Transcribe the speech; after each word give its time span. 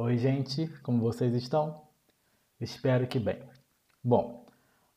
Oi, 0.00 0.16
gente, 0.16 0.68
como 0.84 1.00
vocês 1.00 1.34
estão? 1.34 1.82
Espero 2.60 3.08
que 3.08 3.18
bem. 3.18 3.40
Bom, 4.02 4.46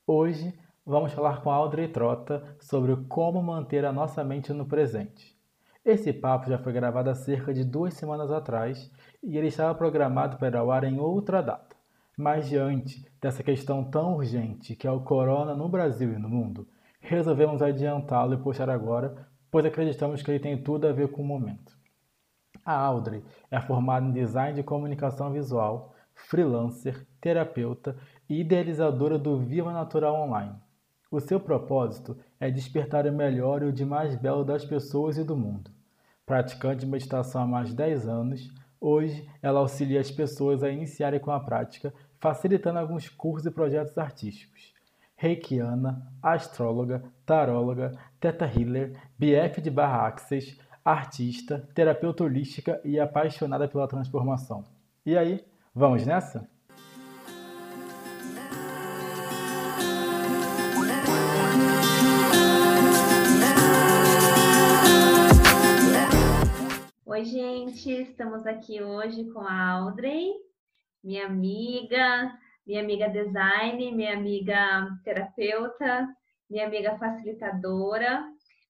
hoje 0.06 0.54
vamos 0.86 1.12
falar 1.12 1.42
com 1.42 1.50
Audrey 1.50 1.88
Trota 1.88 2.56
sobre 2.60 2.96
como 3.08 3.42
manter 3.42 3.84
a 3.84 3.92
nossa 3.92 4.24
mente 4.24 4.54
no 4.54 4.68
presente. 4.68 5.36
Esse 5.84 6.14
papo 6.14 6.48
já 6.48 6.60
foi 6.60 6.72
gravado 6.72 7.10
há 7.10 7.16
cerca 7.16 7.52
de 7.52 7.64
duas 7.64 7.96
semanas 7.96 8.30
atrás 8.30 8.92
e 9.24 9.40
ele 9.40 9.48
estava 9.48 9.74
programado 9.74 10.38
para 10.38 10.60
ao 10.60 10.72
ar 10.72 10.84
em 10.84 11.00
outra 11.00 11.42
data. 11.42 11.76
Mas 12.16 12.48
diante 12.48 13.04
dessa 13.20 13.42
questão 13.42 13.84
tão 13.84 14.18
urgente 14.18 14.76
que 14.76 14.86
é 14.86 14.92
o 14.92 15.02
corona 15.02 15.56
no 15.56 15.68
Brasil 15.68 16.14
e 16.14 16.20
no 16.20 16.30
mundo, 16.30 16.68
resolvemos 17.00 17.64
adiantá-lo 17.64 18.36
e 18.36 18.38
puxar 18.38 18.70
agora, 18.70 19.28
pois 19.50 19.66
acreditamos 19.66 20.22
que 20.22 20.30
ele 20.30 20.40
tem 20.40 20.62
tudo 20.62 20.88
a 20.88 20.94
ver 20.94 21.08
com 21.08 21.24
o 21.24 21.26
momento. 21.26 21.81
A 22.66 22.74
Audrey 22.74 23.24
é 23.50 23.60
formada 23.60 24.06
em 24.06 24.12
design 24.12 24.56
de 24.56 24.64
comunicação 24.64 25.32
visual, 25.32 25.94
freelancer, 26.14 27.06
terapeuta 27.20 27.96
e 28.30 28.40
idealizadora 28.40 29.18
do 29.18 29.38
Viva 29.40 29.72
Natural 29.72 30.16
Online. 30.16 30.56
O 31.10 31.20
seu 31.20 31.40
propósito 31.40 32.18
é 32.40 32.50
despertar 32.50 33.06
o 33.06 33.12
melhor 33.12 33.62
e 33.62 33.66
o 33.66 33.74
de 33.74 33.84
mais 33.84 34.16
belo 34.16 34.46
das 34.46 34.64
pessoas 34.64 35.18
e 35.18 35.24
do 35.24 35.36
mundo. 35.36 35.72
Praticante 36.26 36.86
de 36.86 36.92
meditação 36.92 37.42
há 37.42 37.48
mais 37.48 37.70
de 37.70 37.76
10 37.76 38.08
anos, 38.08 38.54
hoje 38.80 39.28
ela 39.42 39.60
auxilia 39.60 40.00
as 40.00 40.10
pessoas 40.10 40.64
a 40.64 40.70
iniciarem 40.70 41.20
com 41.20 41.32
a 41.32 41.40
prática, 41.40 41.94
facilitando 42.20 42.80
alguns 42.80 43.10
cursos 43.10 43.46
e 43.46 43.52
projetos 43.52 43.98
artísticos. 43.98 44.74
Reikiana, 45.18 46.08
astróloga, 46.22 47.04
taróloga, 47.26 47.92
teta 48.20 48.46
healer, 48.46 48.96
BF 49.20 49.62
de 49.62 49.70
barra 49.70 50.08
artista, 50.84 51.70
terapeuta 51.76 52.24
holística 52.24 52.82
e 52.84 53.00
apaixonada 53.00 53.68
pela 53.68 53.88
transformação. 53.88 54.66
E 55.06 55.18
aí, 55.18 55.46
vamos 55.74 56.06
nessa? 56.06 56.50
Oi, 67.06 67.26
gente, 67.26 67.92
estamos 67.92 68.48
aqui 68.48 68.82
hoje 68.82 69.26
com 69.26 69.42
a 69.42 69.70
Audrey, 69.74 70.32
minha 71.04 71.28
amiga, 71.28 72.34
minha 72.66 72.82
amiga 72.82 73.08
design, 73.08 73.92
minha 73.92 74.14
amiga 74.14 74.88
terapeuta, 75.04 76.08
minha 76.50 76.66
amiga 76.66 76.98
facilitadora. 76.98 78.24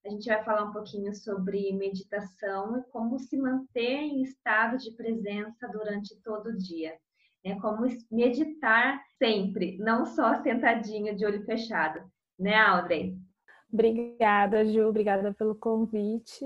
A 0.06 0.10
gente 0.10 0.28
vai 0.28 0.44
falar 0.44 0.64
um 0.64 0.72
pouquinho 0.72 1.14
sobre 1.14 1.72
meditação 1.74 2.78
e 2.78 2.84
como 2.92 3.20
se 3.20 3.38
manter 3.38 4.00
em 4.00 4.24
estado 4.24 4.78
de 4.78 4.92
presença 4.92 5.68
durante 5.68 6.16
todo 6.24 6.48
o 6.48 6.58
dia. 6.58 6.96
É 7.44 7.56
como 7.56 7.86
meditar 8.12 9.00
sempre, 9.18 9.78
não 9.78 10.06
só 10.06 10.42
sentadinho 10.42 11.16
de 11.16 11.26
olho 11.26 11.44
fechado, 11.46 12.02
né, 12.38 12.56
Audrey? 12.56 13.16
Obrigada, 13.72 14.66
Ju, 14.66 14.88
obrigada 14.88 15.34
pelo 15.34 15.56
convite. 15.56 16.46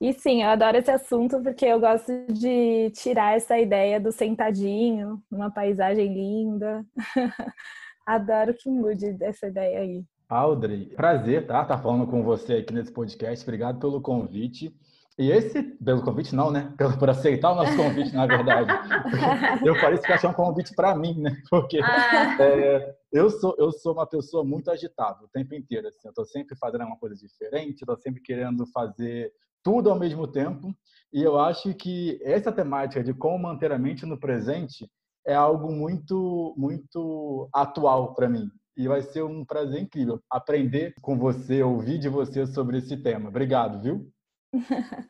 E 0.00 0.12
sim, 0.12 0.42
eu 0.42 0.48
adoro 0.50 0.76
esse 0.76 0.90
assunto 0.90 1.40
porque 1.42 1.64
eu 1.64 1.80
gosto 1.80 2.12
de 2.26 2.90
tirar 2.90 3.36
essa 3.36 3.58
ideia 3.58 4.00
do 4.00 4.12
sentadinho, 4.12 5.22
uma 5.30 5.50
paisagem 5.50 6.12
linda. 6.12 6.84
adoro 8.04 8.54
que 8.54 8.68
mude 8.68 9.16
essa 9.22 9.46
ideia 9.46 9.80
aí. 9.80 10.04
Audrey, 10.32 10.86
prazer, 10.96 11.46
tá? 11.46 11.62
Tá 11.62 11.76
falando 11.76 12.06
com 12.06 12.22
você 12.22 12.54
aqui 12.54 12.72
nesse 12.72 12.90
podcast. 12.90 13.44
Obrigado 13.44 13.78
pelo 13.78 14.00
convite. 14.00 14.74
E 15.18 15.30
esse, 15.30 15.62
pelo 15.62 16.02
convite 16.02 16.34
não, 16.34 16.50
né? 16.50 16.72
Pelo, 16.78 16.96
por 16.98 17.10
aceitar 17.10 17.52
o 17.52 17.54
nosso 17.54 17.76
convite, 17.76 18.14
na 18.14 18.26
verdade. 18.26 18.72
eu 19.62 19.78
pareço 19.78 20.02
que 20.02 20.12
achei 20.12 20.28
um 20.28 20.32
convite 20.32 20.74
para 20.74 20.96
mim, 20.96 21.20
né? 21.20 21.36
Porque 21.50 21.80
ah. 21.82 22.38
é, 22.40 22.96
eu, 23.12 23.28
sou, 23.28 23.54
eu 23.58 23.70
sou 23.72 23.92
uma 23.92 24.06
pessoa 24.06 24.42
muito 24.42 24.70
agitada 24.70 25.22
o 25.22 25.28
tempo 25.28 25.54
inteiro. 25.54 25.86
Assim, 25.86 26.08
eu 26.08 26.14
tô 26.14 26.24
sempre 26.24 26.56
fazendo 26.56 26.86
uma 26.86 26.96
coisa 26.96 27.14
diferente, 27.14 27.84
tô 27.84 27.94
sempre 27.98 28.22
querendo 28.22 28.66
fazer 28.68 29.30
tudo 29.62 29.90
ao 29.90 29.98
mesmo 29.98 30.26
tempo. 30.26 30.74
E 31.12 31.22
eu 31.22 31.38
acho 31.38 31.74
que 31.74 32.18
essa 32.24 32.50
temática 32.50 33.04
de 33.04 33.12
como 33.12 33.38
manter 33.38 33.70
a 33.70 33.78
mente 33.78 34.06
no 34.06 34.18
presente 34.18 34.90
é 35.26 35.34
algo 35.34 35.70
muito, 35.70 36.54
muito 36.56 37.50
atual 37.52 38.14
para 38.14 38.30
mim 38.30 38.50
e 38.76 38.88
vai 38.88 39.02
ser 39.02 39.22
um 39.22 39.44
prazer 39.44 39.80
incrível 39.80 40.20
aprender 40.30 40.94
com 41.00 41.18
você, 41.18 41.62
ouvir 41.62 41.98
de 41.98 42.08
você 42.08 42.46
sobre 42.46 42.78
esse 42.78 42.96
tema. 42.96 43.28
Obrigado, 43.28 43.80
viu? 43.80 44.10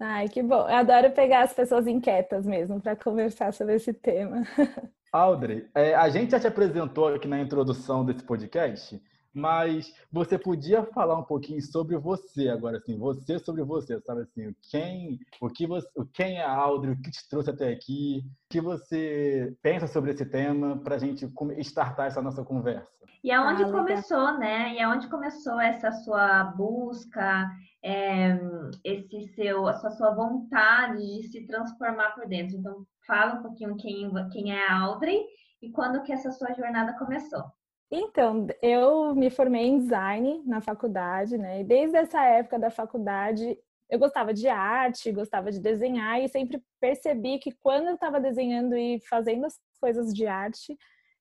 Ai, 0.00 0.28
que 0.28 0.42
bom. 0.42 0.68
Eu 0.68 0.76
adoro 0.76 1.12
pegar 1.12 1.42
as 1.42 1.52
pessoas 1.52 1.86
inquietas 1.86 2.44
mesmo 2.44 2.80
para 2.80 2.96
conversar 2.96 3.52
sobre 3.52 3.76
esse 3.76 3.92
tema. 3.92 4.42
Audrey, 5.12 5.68
é, 5.74 5.94
a 5.94 6.08
gente 6.08 6.30
já 6.30 6.40
te 6.40 6.46
apresentou 6.46 7.08
aqui 7.08 7.28
na 7.28 7.40
introdução 7.40 8.04
desse 8.04 8.24
podcast, 8.24 9.00
mas 9.34 9.92
você 10.10 10.38
podia 10.38 10.84
falar 10.84 11.18
um 11.18 11.24
pouquinho 11.24 11.60
sobre 11.62 11.96
você 11.96 12.48
agora, 12.48 12.78
assim, 12.78 12.98
você 12.98 13.38
sobre 13.38 13.62
você, 13.62 14.00
sabe 14.00 14.22
assim, 14.22 14.54
quem, 14.70 15.18
o 15.40 15.48
que 15.48 15.66
você, 15.66 15.88
quem 16.12 16.38
é 16.38 16.44
a 16.44 16.54
Audrey, 16.54 16.92
o 16.92 17.00
que 17.00 17.10
te 17.10 17.28
trouxe 17.28 17.50
até 17.50 17.70
aqui, 17.70 18.22
o 18.26 18.48
que 18.50 18.60
você 18.60 19.56
pensa 19.62 19.86
sobre 19.86 20.10
esse 20.10 20.26
tema 20.26 20.78
para 20.78 20.96
a 20.96 20.98
gente 20.98 21.30
startar 21.58 22.06
essa 22.06 22.20
nossa 22.20 22.44
conversa. 22.44 22.88
E 23.24 23.30
aonde 23.30 23.62
ah, 23.62 23.70
começou, 23.70 24.38
né? 24.38 24.74
E 24.74 24.80
aonde 24.80 25.08
começou 25.08 25.60
essa 25.60 25.92
sua 25.92 26.42
busca, 26.44 27.48
é, 27.82 28.36
esse 28.84 29.32
seu, 29.34 29.68
essa 29.68 29.90
sua 29.90 30.12
vontade 30.12 30.98
de 30.98 31.28
se 31.28 31.46
transformar 31.46 32.10
por 32.16 32.26
dentro. 32.26 32.56
Então, 32.56 32.84
fala 33.06 33.34
um 33.34 33.42
pouquinho 33.42 33.76
quem, 33.76 34.10
quem 34.30 34.52
é 34.52 34.66
a 34.66 34.80
Audrey 34.80 35.24
e 35.62 35.70
quando 35.70 36.02
que 36.02 36.12
essa 36.12 36.32
sua 36.32 36.52
jornada 36.52 36.98
começou. 36.98 37.44
Então, 37.94 38.46
eu 38.62 39.14
me 39.14 39.28
formei 39.28 39.66
em 39.66 39.78
design 39.78 40.42
na 40.46 40.62
faculdade, 40.62 41.36
né? 41.36 41.60
E 41.60 41.64
desde 41.64 41.94
essa 41.98 42.24
época 42.24 42.58
da 42.58 42.70
faculdade, 42.70 43.58
eu 43.90 43.98
gostava 43.98 44.32
de 44.32 44.48
arte, 44.48 45.12
gostava 45.12 45.52
de 45.52 45.60
desenhar 45.60 46.18
e 46.18 46.26
sempre 46.26 46.62
percebi 46.80 47.38
que 47.38 47.52
quando 47.52 47.88
eu 47.88 47.94
estava 47.94 48.18
desenhando 48.18 48.74
e 48.74 48.98
fazendo 49.00 49.44
as 49.44 49.60
coisas 49.78 50.14
de 50.14 50.26
arte, 50.26 50.74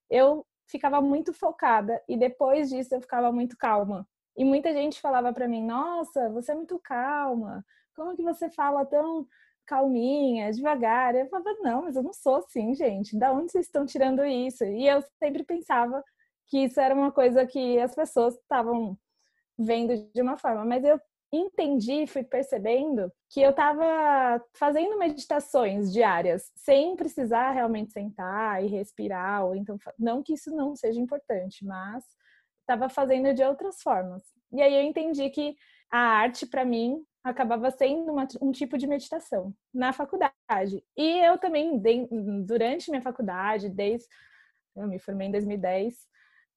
eu 0.09 0.45
ficava 0.65 1.01
muito 1.01 1.33
focada 1.33 2.01
e 2.07 2.15
depois 2.17 2.69
disso 2.69 2.95
eu 2.95 3.01
ficava 3.01 3.33
muito 3.33 3.57
calma. 3.57 4.07
E 4.37 4.45
muita 4.45 4.71
gente 4.71 5.01
falava 5.01 5.33
para 5.33 5.49
mim: 5.49 5.65
"Nossa, 5.65 6.29
você 6.29 6.53
é 6.53 6.55
muito 6.55 6.79
calma. 6.79 7.65
Como 7.93 8.15
que 8.15 8.23
você 8.23 8.49
fala 8.49 8.85
tão 8.85 9.27
calminha, 9.65 10.51
devagar?" 10.53 11.15
Eu 11.15 11.27
falava: 11.27 11.53
"Não, 11.61 11.81
mas 11.83 11.97
eu 11.97 12.03
não 12.03 12.13
sou 12.13 12.37
assim, 12.37 12.73
gente. 12.73 13.17
Da 13.19 13.33
onde 13.33 13.51
vocês 13.51 13.65
estão 13.65 13.85
tirando 13.85 14.23
isso?" 14.25 14.63
E 14.63 14.87
eu 14.87 15.01
sempre 15.19 15.43
pensava 15.43 16.01
que 16.51 16.65
isso 16.65 16.81
era 16.81 16.93
uma 16.93 17.13
coisa 17.13 17.47
que 17.47 17.79
as 17.79 17.95
pessoas 17.95 18.35
estavam 18.35 18.97
vendo 19.57 20.11
de 20.13 20.21
uma 20.21 20.37
forma, 20.37 20.65
mas 20.65 20.83
eu 20.83 20.99
entendi, 21.31 22.05
fui 22.05 22.25
percebendo 22.25 23.09
que 23.29 23.41
eu 23.41 23.51
estava 23.51 24.43
fazendo 24.53 24.99
meditações 24.99 25.93
diárias 25.93 26.51
sem 26.57 26.93
precisar 26.97 27.51
realmente 27.51 27.93
sentar 27.93 28.61
e 28.61 28.67
respirar, 28.67 29.45
ou 29.45 29.55
então 29.55 29.77
não 29.97 30.21
que 30.21 30.33
isso 30.33 30.53
não 30.53 30.75
seja 30.75 30.99
importante, 30.99 31.65
mas 31.65 32.03
estava 32.59 32.89
fazendo 32.89 33.33
de 33.33 33.41
outras 33.43 33.81
formas. 33.81 34.21
E 34.51 34.61
aí 34.61 34.75
eu 34.75 34.81
entendi 34.81 35.29
que 35.29 35.55
a 35.89 35.99
arte 35.99 36.45
para 36.45 36.65
mim 36.65 37.01
acabava 37.23 37.71
sendo 37.71 38.11
uma, 38.11 38.27
um 38.41 38.51
tipo 38.51 38.77
de 38.77 38.87
meditação 38.87 39.53
na 39.73 39.93
faculdade. 39.93 40.83
E 40.97 41.25
eu 41.25 41.37
também 41.37 41.81
durante 42.45 42.89
minha 42.89 43.01
faculdade, 43.01 43.69
desde 43.69 44.05
eu 44.75 44.87
me 44.87 44.99
formei 44.99 45.27
em 45.27 45.31
2010, 45.31 46.11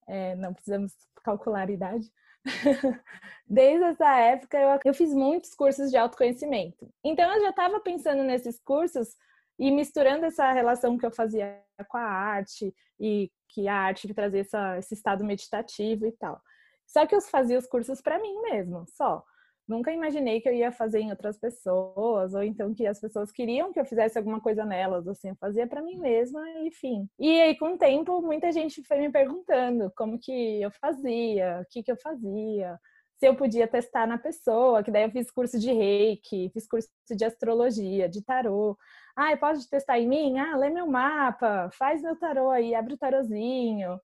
é, 0.07 0.35
não 0.37 0.53
precisamos 0.53 0.93
calcular 1.23 1.69
a 1.69 1.73
idade. 1.73 2.11
Desde 3.47 3.85
essa 3.85 4.17
época, 4.17 4.59
eu, 4.59 4.81
eu 4.85 4.95
fiz 4.95 5.13
muitos 5.15 5.55
cursos 5.55 5.91
de 5.91 5.97
autoconhecimento. 5.97 6.89
Então, 7.03 7.33
eu 7.33 7.43
já 7.43 7.51
estava 7.51 7.81
pensando 7.81 8.23
nesses 8.23 8.61
cursos 8.61 9.17
e 9.59 9.71
misturando 9.71 10.27
essa 10.27 10.51
relação 10.53 10.99
que 10.99 11.07
eu 11.07 11.13
fazia 11.13 11.62
com 11.89 11.97
a 11.97 12.05
arte 12.05 12.75
e 12.99 13.31
que 13.49 13.69
a 13.69 13.77
arte 13.77 14.12
trazia 14.12 14.41
essa, 14.41 14.79
esse 14.79 14.95
estado 14.95 15.25
meditativo 15.25 16.07
e 16.07 16.12
tal. 16.12 16.41
Só 16.87 17.07
que 17.07 17.15
eu 17.15 17.21
fazia 17.21 17.59
os 17.59 17.67
cursos 17.67 18.00
para 18.00 18.19
mim 18.19 18.41
mesmo, 18.43 18.85
só. 18.89 19.25
Nunca 19.66 19.93
imaginei 19.93 20.40
que 20.40 20.49
eu 20.49 20.55
ia 20.55 20.70
fazer 20.70 21.00
em 21.00 21.11
outras 21.11 21.38
pessoas, 21.38 22.34
ou 22.34 22.43
então 22.43 22.75
que 22.75 22.87
as 22.87 23.00
pessoas 23.00 23.32
queriam 23.32 23.72
que 23.72 23.81
eu 23.81 23.84
fizesse 23.87 24.19
alguma 24.19 24.40
coisa 24.40 24.64
nelas, 24.64 25.08
assim, 25.08 25.31
eu 25.31 25.37
fazia 25.37 25.66
para 25.66 25.81
mim 25.82 25.96
mesma, 25.96 26.43
enfim. 26.61 27.08
E 27.19 27.40
aí, 27.40 27.56
com 27.56 27.75
o 27.75 27.78
tempo, 27.78 28.20
muita 28.20 28.52
gente 28.52 28.82
foi 28.84 28.99
me 28.99 29.11
perguntando 29.11 29.90
como 29.96 30.19
que 30.19 30.61
eu 30.61 30.70
fazia, 30.72 31.61
o 31.62 31.66
que 31.70 31.82
que 31.82 31.90
eu 31.90 31.96
fazia, 31.96 32.78
se 33.19 33.26
eu 33.26 33.34
podia 33.37 33.66
testar 33.66 34.06
na 34.06 34.19
pessoa, 34.19 34.82
que 34.82 34.90
daí 34.90 35.05
eu 35.05 35.11
fiz 35.11 35.31
curso 35.31 35.58
de 35.58 35.72
reiki, 35.72 36.50
fiz 36.52 36.66
curso 36.66 36.88
de 37.11 37.25
astrologia, 37.25 38.08
de 38.08 38.22
tarô. 38.22 38.76
Ah, 39.16 39.37
pode 39.37 39.69
testar 39.69 39.99
em 39.99 40.06
mim? 40.08 40.38
Ah, 40.38 40.56
lê 40.56 40.69
meu 40.70 40.87
mapa, 40.87 41.70
faz 41.72 42.02
meu 42.02 42.16
tarô 42.19 42.50
aí, 42.50 42.75
abre 42.75 42.94
o 42.94 42.99
tarozinho. 42.99 43.99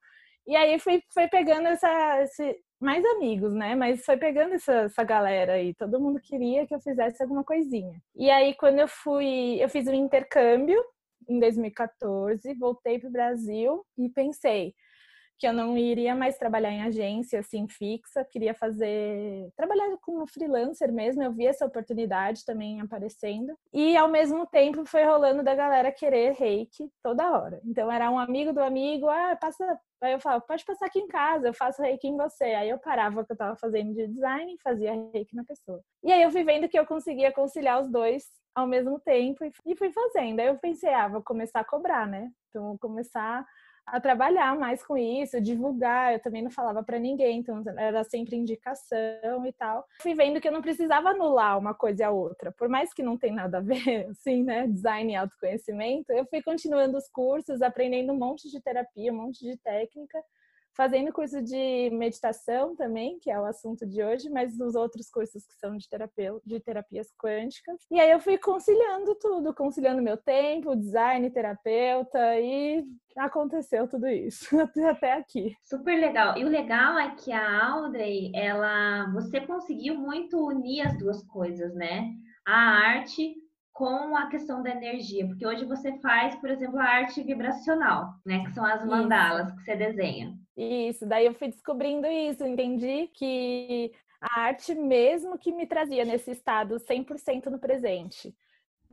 E 0.47 0.57
aí 0.57 0.79
fui, 0.79 1.03
fui 1.13 1.29
pegando 1.29 1.69
essa, 1.69 2.23
esse, 2.23 2.57
mais 2.81 3.05
amigos, 3.05 3.53
né? 3.53 3.75
Mas 3.75 4.05
foi 4.05 4.17
pegando 4.17 4.55
essa, 4.55 4.73
essa 4.73 5.05
galera 5.05 5.55
aí. 5.55 5.75
Todo 5.75 6.01
mundo 6.01 6.21
queria 6.21 6.67
que 6.67 6.75
eu 6.75 6.81
fizesse 6.81 7.23
alguma 7.23 7.45
coisinha. 7.45 8.01
E 8.17 8.31
aí, 8.31 8.55
quando 8.55 8.79
eu 8.79 8.89
fui, 8.89 9.63
eu 9.63 9.69
fiz 9.69 9.87
um 9.87 9.95
intercâmbio 9.95 10.83
em 11.29 11.39
2014, 11.39 12.55
voltei 12.55 12.99
para 12.99 13.09
o 13.09 13.13
Brasil 13.13 13.85
e 13.99 14.09
pensei 14.09 14.75
que 15.41 15.47
eu 15.47 15.55
não 15.55 15.77
iria 15.77 16.15
mais 16.15 16.37
trabalhar 16.37 16.71
em 16.71 16.83
agência 16.83 17.41
assim 17.41 17.67
fixa, 17.67 18.23
queria 18.31 18.53
fazer 18.53 19.51
trabalhar 19.57 19.97
como 20.03 20.27
freelancer 20.27 20.93
mesmo. 20.93 21.23
Eu 21.23 21.33
vi 21.33 21.47
essa 21.47 21.65
oportunidade 21.65 22.45
também 22.45 22.79
aparecendo 22.83 23.57
e 23.73 23.97
ao 23.97 24.07
mesmo 24.07 24.47
tempo 24.47 24.85
foi 24.85 25.03
rolando 25.03 25.43
da 25.43 25.55
galera 25.55 25.91
querer 25.91 26.35
reiki 26.35 26.91
toda 27.03 27.31
hora. 27.31 27.59
Então 27.65 27.91
era 27.91 28.11
um 28.11 28.19
amigo 28.19 28.53
do 28.53 28.61
amigo, 28.61 29.09
ah, 29.09 29.35
passa 29.41 29.81
Aí 30.03 30.13
eu 30.13 30.21
falava, 30.21 30.43
pode 30.43 30.65
passar 30.65 30.87
aqui 30.87 30.99
em 30.99 31.07
casa, 31.07 31.49
eu 31.49 31.55
faço 31.55 31.83
reiki 31.83 32.09
em 32.09 32.17
você. 32.17 32.45
Aí 32.45 32.71
eu 32.71 32.79
parava 32.79 33.21
o 33.21 33.25
que 33.25 33.33
eu 33.33 33.35
estava 33.35 33.55
fazendo 33.57 33.93
de 33.95 34.07
design 34.09 34.55
e 34.55 34.63
fazia 34.63 34.93
reiki 35.13 35.37
na 35.37 35.45
pessoa. 35.45 35.83
E 36.03 36.11
aí 36.11 36.23
eu 36.23 36.31
fui 36.31 36.43
vendo 36.43 36.69
que 36.69 36.79
eu 36.79 36.87
conseguia 36.87 37.31
conciliar 37.31 37.81
os 37.81 37.89
dois 37.91 38.25
ao 38.55 38.67
mesmo 38.67 38.99
tempo 39.01 39.45
e 39.67 39.77
fui 39.77 39.93
fazendo. 39.93 40.41
Aí 40.41 40.47
eu 40.47 40.59
pensei, 40.59 40.93
ah, 40.93 41.09
vou 41.09 41.23
começar 41.23 41.61
a 41.61 41.65
cobrar, 41.65 42.07
né? 42.07 42.31
Então, 42.49 42.69
vou 42.69 42.79
começar 42.79 43.47
a 43.87 44.01
trabalhar 44.01 44.57
mais 44.57 44.85
com 44.85 44.97
isso, 44.97 45.41
divulgar. 45.41 46.13
Eu 46.13 46.21
também 46.21 46.43
não 46.43 46.51
falava 46.51 46.83
para 46.83 46.99
ninguém, 46.99 47.39
então 47.39 47.63
era 47.77 48.05
sempre 48.05 48.37
indicação 48.37 49.47
e 49.47 49.53
tal. 49.53 49.85
Fui 50.01 50.15
vendo 50.15 50.41
que 50.41 50.49
eu 50.49 50.53
não 50.53 50.63
precisava 50.63 51.11
anular 51.11 51.59
uma 51.59 51.75
coisa 51.75 52.03
e 52.03 52.05
a 52.05 52.11
outra, 52.11 52.53
por 52.53 52.69
mais 52.69 52.93
que 52.93 53.03
não 53.03 53.17
tem 53.17 53.33
nada 53.33 53.59
a 53.59 53.61
ver, 53.61 54.07
assim, 54.11 54.43
né? 54.45 54.67
Design 54.67 55.13
e 55.13 55.17
autoconhecimento. 55.17 56.13
Eu 56.13 56.27
fui 56.27 56.43
continuando 56.43 56.97
os 56.97 57.09
cursos, 57.09 57.63
aprendendo 57.63 58.13
um 58.13 58.19
monte 58.19 58.51
de 58.51 58.61
terapia, 58.61 59.13
um 59.13 59.17
monte 59.17 59.45
de 59.45 59.57
técnica 59.59 60.23
fazendo 60.75 61.13
curso 61.13 61.43
de 61.43 61.91
meditação 61.93 62.75
também, 62.75 63.19
que 63.19 63.31
é 63.31 63.39
o 63.39 63.45
assunto 63.45 63.87
de 63.87 64.03
hoje, 64.03 64.31
mas 64.31 64.59
os 64.59 64.75
outros 64.75 65.11
cursos 65.11 65.45
que 65.47 65.55
são 65.55 65.77
de, 65.77 65.89
terapia, 65.89 66.33
de 66.45 66.61
terapias 66.61 67.09
quânticas. 67.19 67.81
E 67.91 68.01
aí 68.01 68.11
eu 68.11 68.21
fui 68.21 68.39
conciliando 68.39 69.15
tudo, 69.17 69.55
conciliando 69.55 70.03
meu 70.03 70.17
tempo, 70.17 70.77
design, 70.77 71.29
terapeuta, 71.31 72.39
e 72.39 72.85
aconteceu 73.17 73.89
tudo 73.89 74.07
isso 74.09 74.49
até 74.89 75.15
aqui. 75.15 75.55
Super 75.63 75.99
legal. 75.99 76.37
E 76.37 76.45
o 76.45 76.49
legal 76.49 76.99
é 76.99 77.15
que 77.15 77.33
a 77.33 77.67
Audrey, 77.67 78.33
ela, 78.35 79.11
você 79.13 79.41
conseguiu 79.41 79.97
muito 79.97 80.39
unir 80.47 80.87
as 80.87 80.97
duas 80.99 81.23
coisas, 81.27 81.75
né? 81.75 82.11
A 82.47 82.57
arte 82.57 83.35
com 83.73 84.15
a 84.15 84.27
questão 84.27 84.63
da 84.63 84.71
energia, 84.71 85.27
porque 85.27 85.47
hoje 85.47 85.65
você 85.65 85.99
faz, 86.01 86.35
por 86.37 86.51
exemplo, 86.51 86.79
a 86.79 86.85
arte 86.85 87.23
vibracional, 87.23 88.11
né, 88.27 88.45
que 88.45 88.53
são 88.53 88.63
as 88.63 88.85
mandalas 88.85 89.47
isso. 89.47 89.57
que 89.57 89.65
você 89.65 89.77
desenha. 89.77 90.40
Isso, 90.63 91.07
daí 91.07 91.25
eu 91.25 91.33
fui 91.33 91.49
descobrindo 91.49 92.07
isso, 92.07 92.45
entendi 92.45 93.07
que 93.15 93.91
a 94.21 94.41
arte 94.43 94.75
mesmo 94.75 95.39
que 95.39 95.51
me 95.53 95.67
trazia 95.67 96.05
nesse 96.05 96.33
estado 96.33 96.79
100% 96.79 97.47
no 97.47 97.59
presente. 97.59 98.35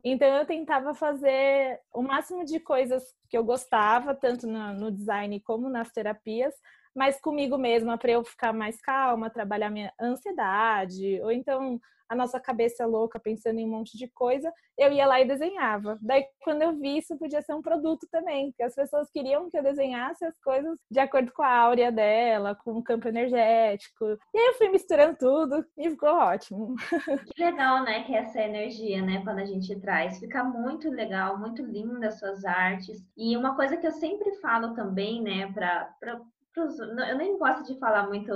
Então 0.02 0.28
eu 0.28 0.46
tentava 0.46 0.94
fazer 0.94 1.78
o 1.92 2.00
máximo 2.00 2.42
de 2.42 2.58
coisas 2.58 3.04
que 3.28 3.36
eu 3.36 3.44
gostava, 3.44 4.14
tanto 4.14 4.46
no, 4.46 4.72
no 4.72 4.90
design 4.90 5.38
como 5.40 5.68
nas 5.68 5.92
terapias, 5.92 6.54
mas 6.94 7.20
comigo 7.20 7.58
mesma 7.58 7.98
para 7.98 8.12
eu 8.12 8.24
ficar 8.24 8.54
mais 8.54 8.80
calma, 8.80 9.28
trabalhar 9.28 9.68
minha 9.68 9.92
ansiedade, 10.00 11.20
ou 11.20 11.30
então 11.30 11.78
a 12.08 12.14
nossa 12.14 12.40
cabeça 12.40 12.86
louca 12.86 13.18
pensando 13.18 13.58
em 13.58 13.66
um 13.66 13.70
monte 13.70 13.96
de 13.96 14.08
coisa, 14.08 14.52
eu 14.76 14.92
ia 14.92 15.06
lá 15.06 15.20
e 15.20 15.26
desenhava. 15.26 15.98
Daí, 16.00 16.24
quando 16.42 16.62
eu 16.62 16.76
vi 16.76 16.98
isso, 16.98 17.18
podia 17.18 17.42
ser 17.42 17.54
um 17.54 17.62
produto 17.62 18.06
também, 18.10 18.50
porque 18.50 18.62
as 18.62 18.74
pessoas 18.74 19.10
queriam 19.10 19.50
que 19.50 19.58
eu 19.58 19.62
desenhasse 19.62 20.24
as 20.24 20.38
coisas 20.40 20.78
de 20.90 21.00
acordo 21.00 21.32
com 21.32 21.42
a 21.42 21.56
áurea 21.58 21.92
dela, 21.92 22.54
com 22.54 22.72
o 22.72 22.82
campo 22.82 23.08
energético. 23.08 24.04
E 24.34 24.38
aí 24.38 24.46
eu 24.46 24.54
fui 24.54 24.68
misturando 24.68 25.16
tudo 25.18 25.64
e 25.76 25.90
ficou 25.90 26.10
ótimo. 26.10 26.74
Que 27.34 27.44
legal, 27.44 27.82
né? 27.84 28.04
Que 28.04 28.14
essa 28.14 28.40
energia, 28.40 29.02
né? 29.02 29.22
Quando 29.22 29.38
a 29.38 29.44
gente 29.44 29.78
traz. 29.80 30.18
Fica 30.18 30.42
muito 30.44 30.90
legal, 30.90 31.38
muito 31.38 31.62
linda 31.62 32.08
as 32.08 32.18
suas 32.18 32.44
artes. 32.44 33.04
E 33.16 33.36
uma 33.36 33.54
coisa 33.54 33.76
que 33.76 33.86
eu 33.86 33.92
sempre 33.92 34.34
falo 34.36 34.74
também, 34.74 35.22
né, 35.22 35.52
para 35.52 36.20
pros, 36.58 36.78
eu 36.78 37.16
nem 37.16 37.38
gosto 37.38 37.64
de 37.64 37.78
falar 37.78 38.08
muito 38.08 38.32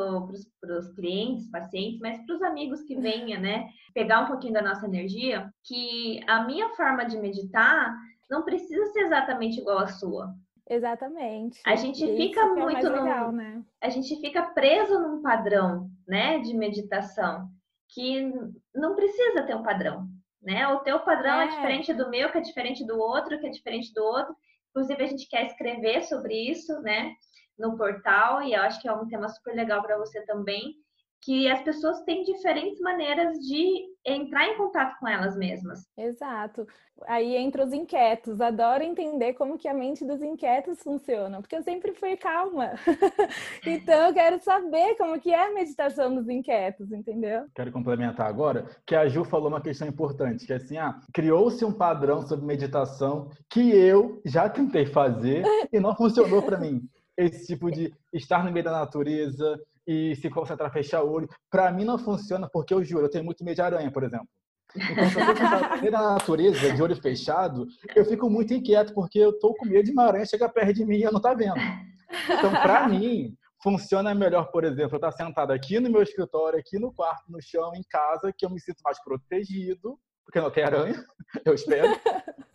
para 0.61 0.79
os 0.79 0.89
clientes, 0.95 1.51
pacientes, 1.51 1.99
mas 1.99 2.25
para 2.25 2.37
os 2.37 2.43
amigos 2.43 2.83
que 2.83 2.95
venham, 2.95 3.41
né, 3.41 3.69
pegar 3.93 4.21
um 4.21 4.27
pouquinho 4.27 4.55
da 4.55 4.63
nossa 4.63 4.87
energia, 4.87 5.53
que 5.65 6.21
a 6.29 6.45
minha 6.45 6.69
forma 6.71 7.05
de 7.05 7.19
meditar 7.19 7.95
não 8.31 8.43
precisa 8.43 8.87
ser 8.87 9.01
exatamente 9.01 9.61
igual 9.61 9.79
à 9.79 9.89
sua. 9.89 10.33
Exatamente. 10.71 11.61
A 11.67 11.75
gente 11.75 12.05
e 12.05 12.17
fica 12.17 12.47
muito 12.55 12.87
é 12.87 12.89
num, 12.89 13.03
legal, 13.03 13.33
né? 13.33 13.63
a 13.83 13.89
gente 13.89 14.17
fica 14.21 14.43
preso 14.43 14.99
num 15.01 15.21
padrão, 15.21 15.91
né, 16.07 16.39
de 16.39 16.55
meditação 16.55 17.49
que 17.89 18.33
não 18.75 18.95
precisa 18.95 19.43
ter 19.43 19.55
um 19.55 19.63
padrão, 19.63 20.07
né? 20.41 20.67
O 20.69 20.79
teu 20.81 20.99
padrão 21.01 21.41
é. 21.41 21.45
é 21.45 21.49
diferente 21.49 21.93
do 21.93 22.09
meu, 22.09 22.31
que 22.31 22.39
é 22.39 22.41
diferente 22.41 22.87
do 22.87 22.99
outro, 22.99 23.39
que 23.39 23.47
é 23.47 23.51
diferente 23.51 23.93
do 23.93 24.03
outro. 24.03 24.35
Inclusive 24.71 25.03
a 25.03 25.07
gente 25.07 25.29
quer 25.29 25.45
escrever 25.45 26.03
sobre 26.05 26.35
isso, 26.35 26.81
né? 26.81 27.13
No 27.59 27.77
portal, 27.77 28.43
e 28.43 28.55
eu 28.55 28.63
acho 28.63 28.81
que 28.81 28.89
é 28.89 28.93
um 28.93 29.07
tema 29.07 29.29
super 29.29 29.55
legal 29.55 29.83
para 29.83 29.99
você 29.99 30.21
também, 30.23 30.77
que 31.23 31.49
as 31.49 31.63
pessoas 31.63 32.03
têm 32.03 32.25
diferentes 32.25 32.81
maneiras 32.81 33.39
de 33.39 33.85
entrar 34.05 34.49
em 34.49 34.57
contato 34.57 34.99
com 34.99 35.07
elas 35.07 35.37
mesmas. 35.37 35.87
Exato. 35.97 36.67
Aí 37.07 37.37
entra 37.37 37.65
os 37.65 37.73
inquietos. 37.73 38.41
Adoro 38.41 38.83
entender 38.83 39.35
como 39.35 39.57
que 39.57 39.69
a 39.69 39.75
mente 39.75 40.05
dos 40.05 40.21
inquietos 40.21 40.83
funciona, 40.83 41.41
porque 41.41 41.55
eu 41.55 41.63
sempre 41.63 41.95
fui 41.95 42.17
calma. 42.17 42.73
então 43.65 44.09
eu 44.09 44.13
quero 44.13 44.43
saber 44.43 44.97
como 44.97 45.21
que 45.21 45.31
é 45.31 45.47
a 45.47 45.55
meditação 45.55 46.13
dos 46.13 46.29
inquietos, 46.29 46.91
entendeu? 46.91 47.47
Quero 47.55 47.71
complementar 47.71 48.27
agora 48.27 48.67
que 48.85 48.97
a 48.97 49.07
Ju 49.07 49.25
falou 49.25 49.49
uma 49.49 49.63
questão 49.63 49.87
importante, 49.87 50.45
que 50.45 50.53
é 50.53 50.57
assim, 50.57 50.77
ah, 50.77 50.99
criou-se 51.15 51.65
um 51.65 51.73
padrão 51.73 52.23
sobre 52.23 52.45
meditação 52.45 53.31
que 53.49 53.71
eu 53.71 54.21
já 54.25 54.49
tentei 54.49 54.87
fazer 54.87 55.45
e 55.73 55.79
não 55.79 55.95
funcionou 55.95 56.43
para 56.43 56.59
mim 56.59 56.83
esse 57.17 57.47
tipo 57.47 57.71
de 57.71 57.93
estar 58.13 58.45
no 58.45 58.53
meio 58.53 58.65
da 58.65 58.73
natureza 58.73 59.61
e 59.87 60.15
se 60.17 60.31
concentrar, 60.31 60.73
fechar 60.73 61.03
o 61.03 61.11
olho. 61.11 61.29
Para 61.51 61.71
mim 61.73 61.85
não 61.85 61.99
funciona 61.99 62.49
porque 62.51 62.73
eu 62.73 62.85
juro, 62.85 63.07
eu 63.07 63.11
tenho 63.11 63.25
muito 63.25 63.45
medo 63.45 63.57
de 63.57 63.63
aranha, 63.63 63.91
por 63.91 64.03
exemplo. 64.03 64.29
Então, 64.75 65.11
se 65.11 65.87
eu 65.87 65.93
da 65.93 66.03
natureza, 66.15 66.73
de 66.73 66.83
olho 66.83 66.97
fechado, 66.97 67.67
eu 67.95 68.05
fico 68.05 68.31
muito 68.31 68.55
inquieto 68.55 68.95
porque 68.95 69.19
eu 69.19 69.39
tô 69.39 69.55
com 69.55 69.67
medo 69.67 69.85
de 69.85 69.93
uma 69.93 70.05
aranha 70.05 70.25
chegar 70.25 70.49
perto 70.49 70.75
de 70.75 70.85
mim 70.85 70.97
e 70.97 71.03
eu 71.03 71.13
não 71.13 71.21
tá 71.21 71.35
vendo. 71.35 71.57
Então, 72.25 72.51
para 72.51 72.89
mim, 72.89 73.37
funciona 73.63 74.15
melhor, 74.15 74.51
por 74.51 74.65
exemplo, 74.65 74.95
eu 74.95 74.97
estar 74.97 75.13
sentado 75.13 75.53
aqui 75.53 75.79
no 75.79 75.91
meu 75.91 76.03
escritório, 76.03 76.59
aqui 76.59 76.79
no 76.79 76.93
quarto, 76.93 77.31
no 77.31 77.41
chão, 77.41 77.73
em 77.75 77.83
casa, 77.89 78.33
que 78.37 78.47
eu 78.47 78.51
me 78.51 78.61
sinto 78.61 78.81
mais 78.83 79.03
protegido, 79.05 79.99
porque 80.25 80.41
não 80.41 80.51
tem 80.51 80.65
aranha, 80.65 80.95
eu 81.45 81.55
espero. 81.55 81.95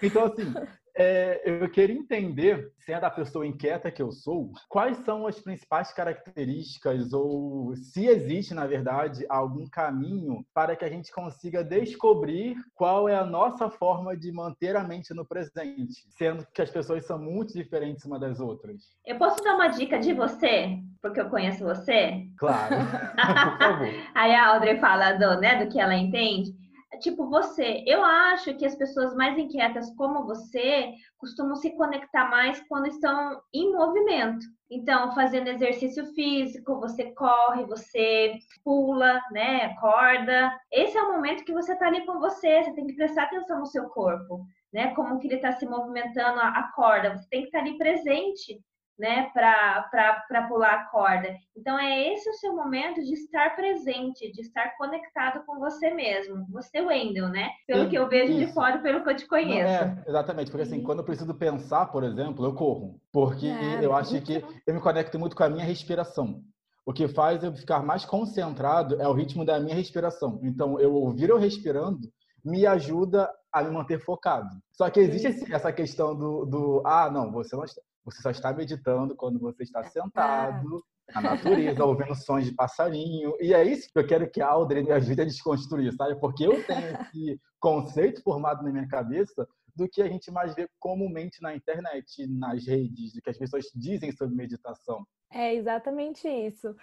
Então, 0.02 0.26
assim, 0.26 0.54
é, 0.98 1.42
eu 1.46 1.70
queria 1.70 1.96
entender, 1.96 2.72
sendo 2.80 3.04
a 3.04 3.12
pessoa 3.12 3.46
inquieta 3.46 3.92
que 3.92 4.02
eu 4.02 4.12
sou, 4.12 4.52
quais 4.68 4.98
são 5.06 5.28
as 5.28 5.40
principais 5.40 5.94
características 5.94 7.14
ou 7.14 7.76
se 7.76 8.08
existe, 8.08 8.56
na 8.56 8.66
verdade, 8.66 9.24
algum 9.30 9.66
caminho 9.68 10.44
para 10.54 10.76
que 10.76 10.84
a 10.84 10.90
gente 10.90 11.12
consiga 11.12 11.64
descobrir 11.64 12.56
qual 12.74 13.08
é 13.08 13.16
a 13.16 13.26
nossa 13.26 13.70
forma 13.70 14.18
de 14.18 14.32
manter 14.32 14.76
a 14.76 14.84
mente 14.84 15.14
no 15.14 15.26
presente, 15.26 16.04
sendo 16.18 16.46
que 16.52 16.64
as 16.64 16.72
pessoas 16.72 17.06
são 17.06 17.20
muito 17.20 17.54
diferentes 17.54 18.04
uma 18.04 18.20
das 18.20 18.40
outras. 18.40 18.82
Eu 19.06 19.20
posso 19.20 19.44
dar 19.44 19.54
uma 19.54 19.68
dica 19.68 20.00
de 20.00 20.14
você, 20.14 20.80
porque 21.00 21.22
eu 21.22 21.30
conheço 21.30 21.64
você? 21.64 22.26
Claro, 22.38 22.76
por 23.52 23.58
favor. 23.60 23.88
Aí 24.16 24.34
a 24.34 24.48
Audrey 24.48 24.80
fala 24.80 25.14
do, 25.14 25.40
né, 25.40 25.64
do 25.64 25.72
que 25.72 25.80
ela 25.80 25.96
entende 25.96 26.67
tipo 27.00 27.30
você. 27.30 27.84
Eu 27.86 28.04
acho 28.04 28.54
que 28.56 28.66
as 28.66 28.76
pessoas 28.76 29.16
mais 29.16 29.38
inquietas 29.38 29.94
como 29.96 30.26
você 30.26 30.94
costumam 31.18 31.56
se 31.56 31.76
conectar 31.76 32.30
mais 32.30 32.62
quando 32.68 32.88
estão 32.88 33.42
em 33.54 33.74
movimento. 33.74 34.46
Então, 34.70 35.14
fazendo 35.14 35.48
exercício 35.48 36.06
físico, 36.14 36.80
você 36.80 37.12
corre, 37.12 37.66
você 37.66 38.34
pula, 38.64 39.20
né, 39.32 39.74
corda. 39.76 40.52
Esse 40.72 40.98
é 40.98 41.02
o 41.02 41.14
momento 41.14 41.46
que 41.46 41.54
você 41.54 41.74
está 41.74 41.88
ali 41.88 42.06
com 42.06 42.20
você, 42.20 42.64
você 42.64 42.74
tem 42.74 42.88
que 42.88 42.96
prestar 42.96 43.24
atenção 43.24 43.60
no 43.60 43.66
seu 43.66 43.88
corpo, 43.90 44.46
né? 44.74 44.94
Como 44.94 45.20
que 45.20 45.28
ele 45.28 45.36
está 45.36 45.54
se 45.54 45.66
movimentando 45.66 46.40
a 46.40 46.72
corda. 46.76 47.16
Você 47.16 47.30
tem 47.30 47.42
que 47.42 47.48
estar 47.48 47.60
tá 47.60 47.66
ali 47.66 47.78
presente 47.78 48.60
né, 48.98 49.30
para 49.34 50.48
pular 50.48 50.74
a 50.74 50.86
corda. 50.86 51.36
Então, 51.56 51.78
é 51.78 52.14
esse 52.14 52.30
o 52.30 52.34
seu 52.34 52.56
momento 52.56 53.02
de 53.04 53.14
estar 53.14 53.56
presente, 53.56 54.32
de 54.32 54.42
estar 54.42 54.76
conectado 54.78 55.46
com 55.46 55.60
você 55.60 55.94
mesmo. 55.94 56.46
Você, 56.52 56.82
Wendel, 56.82 57.30
né? 57.30 57.50
Pelo 57.68 57.84
Sim, 57.84 57.90
que 57.90 57.98
eu 57.98 58.10
vejo 58.10 58.34
isso. 58.34 58.48
de 58.48 58.54
fora, 58.54 58.80
pelo 58.80 59.04
que 59.04 59.10
eu 59.10 59.16
te 59.16 59.28
conheço. 59.28 59.86
Não, 59.86 59.92
é, 59.92 60.04
exatamente, 60.08 60.50
porque 60.50 60.64
assim, 60.64 60.82
quando 60.82 61.00
eu 61.00 61.06
preciso 61.06 61.34
pensar, 61.36 61.86
por 61.88 62.04
exemplo, 62.04 62.46
eu 62.46 62.54
corro. 62.54 63.00
Porque 63.12 63.48
é, 63.48 63.86
eu 63.86 63.94
acho 63.94 64.20
que 64.22 64.44
eu 64.66 64.74
me 64.74 64.82
conecto 64.82 65.20
muito 65.20 65.36
com 65.36 65.44
a 65.44 65.50
minha 65.50 65.66
respiração. 65.66 66.42
O 66.86 66.94
que 66.94 67.08
faz 67.08 67.44
eu 67.44 67.54
ficar 67.54 67.84
mais 67.84 68.06
concentrado 68.06 69.00
é 69.02 69.08
o 69.08 69.14
ritmo 69.14 69.46
da 69.46 69.60
minha 69.60 69.76
respiração. 69.76 70.40
Então, 70.42 70.80
eu 70.80 70.94
ouvir 70.94 71.30
eu 71.30 71.38
respirando 71.38 72.08
me 72.44 72.66
ajuda 72.66 73.30
a 73.52 73.62
me 73.62 73.72
manter 73.72 74.00
focado. 74.00 74.48
Só 74.72 74.90
que 74.90 75.00
existe 75.00 75.52
essa 75.54 75.72
questão 75.72 76.16
do, 76.16 76.46
do 76.46 76.82
ah, 76.86 77.10
não, 77.12 77.32
você 77.32 77.56
não 77.56 77.64
está 77.64 77.82
você 78.08 78.22
só 78.22 78.32
está 78.32 78.54
meditando 78.54 79.14
quando 79.16 79.38
você 79.38 79.64
está 79.64 79.84
sentado 79.84 80.82
na 81.14 81.22
natureza, 81.22 81.84
ouvindo 81.84 82.16
sons 82.16 82.46
de 82.46 82.54
passarinho. 82.54 83.36
E 83.42 83.54
é 83.54 83.64
isso 83.66 83.90
que 83.92 84.00
eu 84.00 84.08
quero 84.08 84.30
que 84.32 84.42
a 84.42 84.48
Audrey 84.48 84.82
me 84.82 84.92
ajude 84.92 85.22
a 85.22 85.26
desconstruir, 85.26 85.94
sabe? 85.94 86.16
Porque 86.16 86.46
eu 86.46 86.64
tenho 86.66 86.88
esse 87.02 87.42
conceito 87.60 88.22
formado 88.24 88.64
na 88.64 88.72
minha 88.72 88.88
cabeça 88.88 89.46
do 89.76 89.90
que 89.90 90.02
a 90.02 90.08
gente 90.08 90.32
mais 90.32 90.56
vê 90.56 90.70
comumente 90.80 91.42
na 91.42 91.54
internet, 91.54 92.26
nas 92.28 92.66
redes, 92.66 93.14
do 93.14 93.22
que 93.22 93.30
as 93.30 93.38
pessoas 93.38 93.66
dizem 93.76 94.12
sobre 94.14 94.36
meditação. 94.36 95.06
É 95.30 95.54
exatamente 95.54 96.30
isso. 96.30 96.74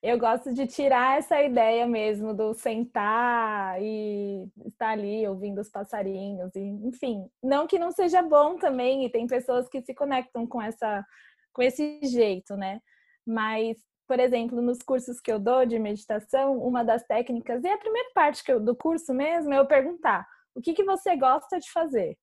Eu 0.00 0.16
gosto 0.16 0.52
de 0.54 0.66
tirar 0.66 1.18
essa 1.18 1.42
ideia 1.42 1.84
mesmo 1.86 2.32
do 2.32 2.54
sentar 2.54 3.82
e 3.82 4.46
estar 4.66 4.90
ali 4.90 5.26
ouvindo 5.26 5.60
os 5.60 5.68
passarinhos, 5.68 6.54
e, 6.54 6.60
enfim. 6.60 7.28
Não 7.42 7.66
que 7.66 7.78
não 7.78 7.90
seja 7.90 8.22
bom 8.22 8.56
também, 8.56 9.04
e 9.04 9.10
tem 9.10 9.26
pessoas 9.26 9.68
que 9.68 9.82
se 9.82 9.94
conectam 9.94 10.46
com 10.46 10.62
essa 10.62 11.04
com 11.52 11.62
esse 11.62 12.00
jeito, 12.04 12.56
né? 12.56 12.80
Mas, 13.26 13.76
por 14.06 14.20
exemplo, 14.20 14.62
nos 14.62 14.78
cursos 14.80 15.20
que 15.20 15.32
eu 15.32 15.40
dou 15.40 15.66
de 15.66 15.76
meditação, 15.78 16.56
uma 16.58 16.84
das 16.84 17.02
técnicas, 17.04 17.64
e 17.64 17.68
a 17.68 17.76
primeira 17.78 18.10
parte 18.14 18.48
eu, 18.48 18.60
do 18.60 18.76
curso 18.76 19.12
mesmo, 19.12 19.52
é 19.52 19.58
eu 19.58 19.66
perguntar 19.66 20.24
o 20.54 20.60
que, 20.60 20.72
que 20.72 20.84
você 20.84 21.16
gosta 21.16 21.58
de 21.58 21.68
fazer. 21.72 22.16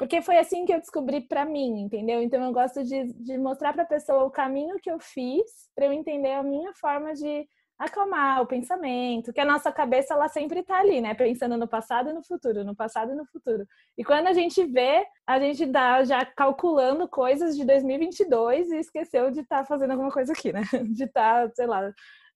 Porque 0.00 0.22
foi 0.22 0.38
assim 0.38 0.64
que 0.64 0.72
eu 0.72 0.80
descobri 0.80 1.20
para 1.20 1.44
mim, 1.44 1.82
entendeu? 1.82 2.22
Então 2.22 2.42
eu 2.42 2.52
gosto 2.54 2.82
de, 2.82 3.12
de 3.12 3.36
mostrar 3.36 3.74
para 3.74 3.82
a 3.82 3.86
pessoa 3.86 4.24
o 4.24 4.30
caminho 4.30 4.80
que 4.80 4.90
eu 4.90 4.98
fiz 4.98 5.68
para 5.76 5.84
eu 5.84 5.92
entender 5.92 6.32
a 6.32 6.42
minha 6.42 6.72
forma 6.72 7.12
de 7.12 7.46
acalmar 7.78 8.40
o 8.40 8.46
pensamento, 8.46 9.30
que 9.30 9.40
a 9.40 9.44
nossa 9.44 9.70
cabeça 9.70 10.14
ela 10.14 10.26
sempre 10.26 10.60
está 10.60 10.78
ali, 10.78 11.02
né? 11.02 11.12
Pensando 11.12 11.54
no 11.58 11.68
passado 11.68 12.08
e 12.08 12.12
no 12.14 12.24
futuro, 12.24 12.64
no 12.64 12.74
passado 12.74 13.12
e 13.12 13.14
no 13.14 13.26
futuro. 13.26 13.66
E 13.98 14.02
quando 14.02 14.28
a 14.28 14.32
gente 14.32 14.64
vê, 14.64 15.04
a 15.26 15.38
gente 15.38 15.66
dá 15.66 16.02
já 16.02 16.24
calculando 16.24 17.06
coisas 17.06 17.54
de 17.54 17.66
2022 17.66 18.70
e 18.70 18.78
esqueceu 18.78 19.30
de 19.30 19.40
estar 19.40 19.58
tá 19.58 19.64
fazendo 19.66 19.90
alguma 19.90 20.10
coisa 20.10 20.32
aqui, 20.32 20.50
né? 20.50 20.62
De 20.96 21.04
estar, 21.04 21.46
tá, 21.46 21.54
sei 21.54 21.66
lá, 21.66 21.92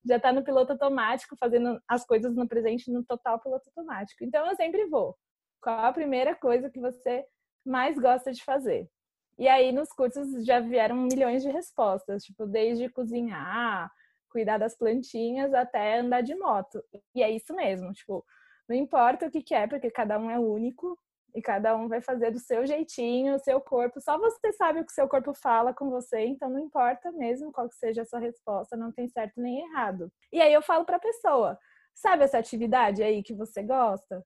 já 0.07 0.17
está 0.17 0.31
no 0.35 0.45
piloto 0.45 0.73
automático, 0.73 1.35
fazendo 1.41 1.81
as 1.89 2.05
coisas 2.05 2.37
no 2.37 2.47
presente 2.47 2.93
no 2.93 3.03
total 3.03 3.41
piloto 3.41 3.71
automático. 3.71 4.23
Então 4.23 4.47
eu 4.47 4.55
sempre 4.55 4.85
vou. 4.85 5.17
Qual 5.63 5.79
a 5.79 5.93
primeira 5.95 6.35
coisa 6.35 6.69
que 6.69 6.79
você 6.79 7.25
mais 7.65 7.99
gosta 7.99 8.33
de 8.33 8.43
fazer. 8.45 8.89
E 9.39 9.49
aí 9.49 9.73
nos 9.73 9.89
cursos 9.91 10.45
já 10.45 10.61
vieram 10.61 10.97
milhões 10.97 11.43
de 11.43 11.51
respostas, 11.51 12.23
tipo, 12.25 12.47
desde 12.47 12.89
cozinhar, 12.89 13.91
cuidar 14.31 14.59
das 14.59 14.77
plantinhas 14.77 15.53
até 15.53 15.99
andar 15.99 16.23
de 16.23 16.35
moto. 16.35 16.83
E 17.15 17.23
é 17.23 17.31
isso 17.31 17.55
mesmo, 17.55 17.93
tipo, 17.93 18.25
não 18.69 18.77
importa 18.77 19.27
o 19.27 19.31
que, 19.31 19.43
que 19.43 19.55
é, 19.55 19.67
porque 19.67 19.91
cada 19.91 20.19
um 20.19 20.31
é 20.31 20.39
único 20.39 20.99
e 21.35 21.43
cada 21.43 21.77
um 21.77 21.89
vai 21.89 22.01
fazer 22.01 22.31
do 22.31 22.39
seu 22.39 22.65
jeitinho, 22.65 23.35
o 23.35 23.39
seu 23.39 23.61
corpo. 23.61 24.01
Só 24.01 24.17
você 24.19 24.53
sabe 24.53 24.81
o 24.81 24.85
que 24.85 24.93
o 24.93 24.95
seu 24.95 25.09
corpo 25.09 25.35
fala 25.35 25.75
com 25.75 25.91
você, 25.91 26.21
então 26.27 26.49
não 26.49 26.61
importa 26.61 27.11
mesmo 27.13 27.53
qual 27.53 27.69
que 27.69 27.75
seja 27.75 28.03
a 28.03 28.07
sua 28.07 28.21
resposta, 28.21 28.77
não 28.77 28.93
tem 28.93 29.09
certo 29.09 29.41
nem 29.41 29.61
errado. 29.69 30.11
E 30.33 30.41
aí 30.41 30.53
eu 30.53 30.63
falo 30.63 30.85
para 30.85 30.97
a 30.97 31.01
pessoa: 31.01 31.59
sabe 31.95 32.25
essa 32.25 32.39
atividade 32.39 33.03
aí 33.03 33.23
que 33.23 33.35
você 33.35 33.63
gosta? 33.63 34.25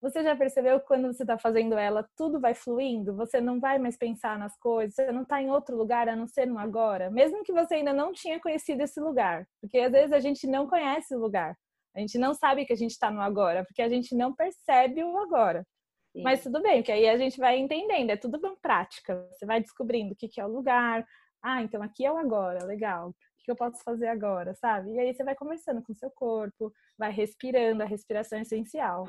Você 0.00 0.22
já 0.22 0.36
percebeu 0.36 0.78
que 0.78 0.86
quando 0.86 1.12
você 1.12 1.24
está 1.24 1.36
fazendo 1.36 1.76
ela, 1.76 2.08
tudo 2.16 2.40
vai 2.40 2.54
fluindo? 2.54 3.16
Você 3.16 3.40
não 3.40 3.58
vai 3.58 3.78
mais 3.78 3.96
pensar 3.96 4.38
nas 4.38 4.56
coisas, 4.56 4.94
você 4.94 5.10
não 5.10 5.22
está 5.22 5.42
em 5.42 5.50
outro 5.50 5.76
lugar 5.76 6.08
a 6.08 6.14
não 6.14 6.28
ser 6.28 6.46
no 6.46 6.56
agora, 6.56 7.10
mesmo 7.10 7.42
que 7.42 7.52
você 7.52 7.76
ainda 7.76 7.92
não 7.92 8.12
tinha 8.12 8.38
conhecido 8.38 8.80
esse 8.80 9.00
lugar, 9.00 9.46
porque 9.60 9.78
às 9.78 9.90
vezes 9.90 10.12
a 10.12 10.20
gente 10.20 10.46
não 10.46 10.68
conhece 10.68 11.16
o 11.16 11.18
lugar, 11.18 11.56
a 11.96 11.98
gente 11.98 12.16
não 12.16 12.32
sabe 12.32 12.64
que 12.64 12.72
a 12.72 12.76
gente 12.76 12.92
está 12.92 13.10
no 13.10 13.20
agora, 13.20 13.64
porque 13.64 13.82
a 13.82 13.88
gente 13.88 14.14
não 14.14 14.32
percebe 14.32 15.02
o 15.02 15.18
agora. 15.18 15.66
Sim. 16.12 16.22
Mas 16.22 16.44
tudo 16.44 16.62
bem, 16.62 16.80
que 16.80 16.92
aí 16.92 17.08
a 17.08 17.18
gente 17.18 17.36
vai 17.36 17.58
entendendo, 17.58 18.10
é 18.10 18.16
tudo 18.16 18.40
bem 18.40 18.56
prática. 18.62 19.26
Você 19.32 19.44
vai 19.44 19.60
descobrindo 19.60 20.14
o 20.14 20.16
que, 20.16 20.28
que 20.28 20.40
é 20.40 20.46
o 20.46 20.48
lugar. 20.48 21.04
Ah, 21.42 21.62
então 21.62 21.82
aqui 21.82 22.06
é 22.06 22.10
o 22.10 22.16
agora, 22.16 22.64
legal. 22.64 23.10
O 23.10 23.14
que 23.44 23.50
eu 23.50 23.56
posso 23.56 23.82
fazer 23.82 24.08
agora, 24.08 24.54
sabe? 24.54 24.92
E 24.92 24.98
aí 24.98 25.12
você 25.12 25.22
vai 25.24 25.34
conversando 25.34 25.82
com 25.82 25.92
o 25.92 25.96
seu 25.96 26.10
corpo, 26.10 26.72
vai 26.96 27.10
respirando, 27.10 27.82
a 27.82 27.86
respiração 27.86 28.38
é 28.38 28.42
essencial 28.42 29.06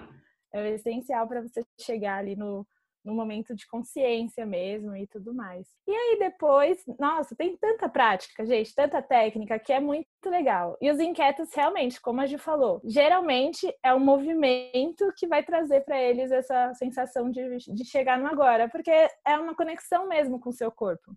é 0.53 0.69
essencial 0.71 1.27
para 1.27 1.41
você 1.41 1.63
chegar 1.79 2.17
ali 2.17 2.35
no, 2.35 2.65
no 3.03 3.13
momento 3.13 3.55
de 3.55 3.67
consciência 3.67 4.45
mesmo 4.45 4.95
e 4.95 5.07
tudo 5.07 5.33
mais. 5.33 5.67
E 5.87 5.91
aí 5.91 6.19
depois, 6.19 6.83
nossa, 6.99 7.35
tem 7.35 7.55
tanta 7.57 7.89
prática, 7.89 8.45
gente, 8.45 8.73
tanta 8.75 9.01
técnica 9.01 9.59
que 9.59 9.73
é 9.73 9.79
muito 9.79 10.07
legal. 10.25 10.77
E 10.81 10.89
os 10.91 10.99
inquietos 10.99 11.53
realmente, 11.53 12.01
como 12.01 12.21
a 12.21 12.25
Ju 12.25 12.37
falou, 12.37 12.81
geralmente 12.83 13.73
é 13.83 13.93
um 13.93 13.99
movimento 13.99 15.11
que 15.15 15.27
vai 15.27 15.43
trazer 15.43 15.81
para 15.81 16.01
eles 16.01 16.31
essa 16.31 16.73
sensação 16.73 17.29
de, 17.29 17.57
de 17.57 17.85
chegar 17.85 18.17
no 18.17 18.27
agora, 18.27 18.69
porque 18.69 18.91
é 18.91 19.37
uma 19.37 19.55
conexão 19.55 20.07
mesmo 20.07 20.39
com 20.39 20.49
o 20.49 20.53
seu 20.53 20.71
corpo. 20.71 21.15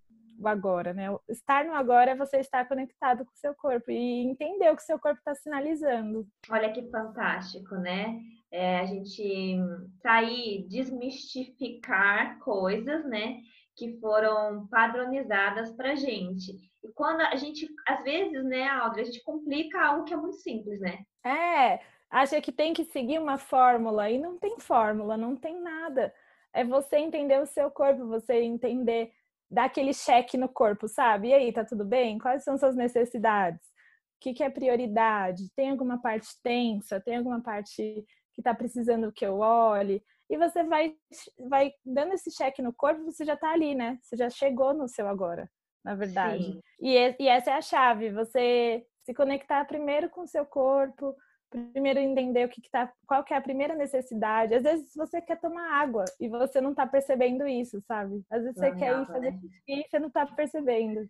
Agora, 0.49 0.93
né? 0.93 1.07
Estar 1.29 1.65
no 1.65 1.75
agora 1.75 2.13
é 2.13 2.17
você 2.17 2.39
estar 2.39 2.67
conectado 2.67 3.25
com 3.25 3.33
o 3.33 3.39
seu 3.39 3.55
corpo 3.55 3.91
e 3.91 4.25
entender 4.25 4.71
o 4.71 4.77
que 4.77 4.83
o 4.83 4.87
seu 4.87 4.99
corpo 4.99 5.19
está 5.19 5.35
sinalizando. 5.35 6.27
Olha 6.51 6.73
que 6.73 6.89
fantástico, 6.91 7.77
né? 7.77 8.19
é, 8.53 8.81
a 8.81 8.85
gente 8.85 9.57
sair, 10.03 10.67
desmistificar 10.69 12.39
coisas, 12.39 13.05
né? 13.07 13.41
Que 13.75 13.99
foram 13.99 14.67
padronizadas 14.69 15.73
para 15.73 15.97
gente. 15.97 16.53
E 16.85 16.93
quando 16.95 17.23
a 17.23 17.35
gente, 17.37 17.67
às 17.89 18.05
vezes, 18.05 18.45
né, 18.45 18.69
Audrey, 18.69 19.03
a 19.03 19.07
gente 19.07 19.23
complica 19.25 19.81
algo 19.81 20.05
que 20.05 20.13
é 20.13 20.17
muito 20.17 20.37
simples, 20.37 20.79
né? 20.81 20.99
É, 21.25 21.81
acha 22.11 22.41
que 22.43 22.53
tem 22.53 22.75
que 22.75 22.85
seguir 22.85 23.19
uma 23.19 23.39
fórmula 23.39 24.11
e 24.11 24.19
não 24.19 24.37
tem 24.37 24.61
fórmula, 24.61 25.17
não 25.17 25.35
tem 25.35 25.59
nada. 25.59 26.15
É 26.53 26.63
você 26.63 26.97
entender 26.97 27.41
o 27.41 27.47
seu 27.47 27.71
corpo, 27.71 28.07
você 28.07 28.43
entender, 28.43 29.11
dar 29.53 29.65
aquele 29.65 29.93
cheque 29.93 30.39
no 30.39 30.49
corpo, 30.49 30.89
sabe? 30.89 31.29
E 31.29 31.35
aí, 31.35 31.53
tá 31.53 31.63
tudo 31.65 31.85
bem? 31.85 32.19
Quais 32.19 32.43
são 32.43 32.57
suas 32.57 32.75
necessidades? 32.75 33.61
O 33.61 34.21
que, 34.23 34.33
que 34.33 34.43
é 34.43 34.49
prioridade? 34.49 35.51
Tem 35.55 35.71
alguma 35.71 36.01
parte 36.01 36.29
tensa? 36.43 37.01
Tem 37.01 37.17
alguma 37.17 37.41
parte 37.43 38.05
que 38.33 38.41
está 38.41 38.55
precisando 38.55 39.13
que 39.13 39.27
eu 39.27 39.41
olhe. 39.41 40.03
E 40.31 40.39
você 40.39 40.65
vai, 40.65 40.97
vai 41.39 41.73
dando 41.85 42.15
esse 42.15 42.31
cheque 42.31 42.63
no 42.63 42.73
corpo, 42.73 43.05
você 43.05 43.25
já 43.25 43.35
está 43.35 43.53
ali, 43.53 43.75
né? 43.75 43.99
Você 44.01 44.17
já 44.17 44.31
chegou 44.31 44.73
no 44.73 44.89
seu 44.89 45.07
agora, 45.07 45.51
na 45.85 45.95
verdade. 45.95 46.59
E, 46.81 47.17
e 47.21 47.29
essa 47.29 47.51
é 47.51 47.55
a 47.55 47.61
chave, 47.61 48.11
você 48.11 48.87
se 49.05 49.13
conectar 49.13 49.67
primeiro 49.67 50.09
com 50.09 50.23
o 50.23 50.27
seu 50.27 50.47
corpo, 50.47 51.15
primeiro 51.73 51.99
entender 51.99 52.47
o 52.47 52.49
que, 52.49 52.61
que 52.61 52.71
tá, 52.71 52.93
qual 53.07 53.23
que 53.23 53.35
é 53.35 53.37
a 53.37 53.43
primeira 53.43 53.75
necessidade. 53.75 54.55
Às 54.55 54.63
vezes 54.63 54.95
você 54.95 55.21
quer 55.21 55.41
tomar 55.41 55.81
água 55.81 56.05
e 56.21 56.29
você 56.29 56.61
não 56.61 56.71
está 56.71 56.87
percebendo 56.87 57.47
isso, 57.47 57.81
sabe? 57.83 58.23
Às 58.31 58.43
vezes 58.43 58.57
você 58.57 58.75
quer 58.75 59.01
ir 59.01 59.07
fazer 59.07 59.31
né? 59.33 59.41
e 59.69 59.87
você 59.89 59.99
não 59.99 60.09
está 60.09 60.27
percebendo. 60.27 61.09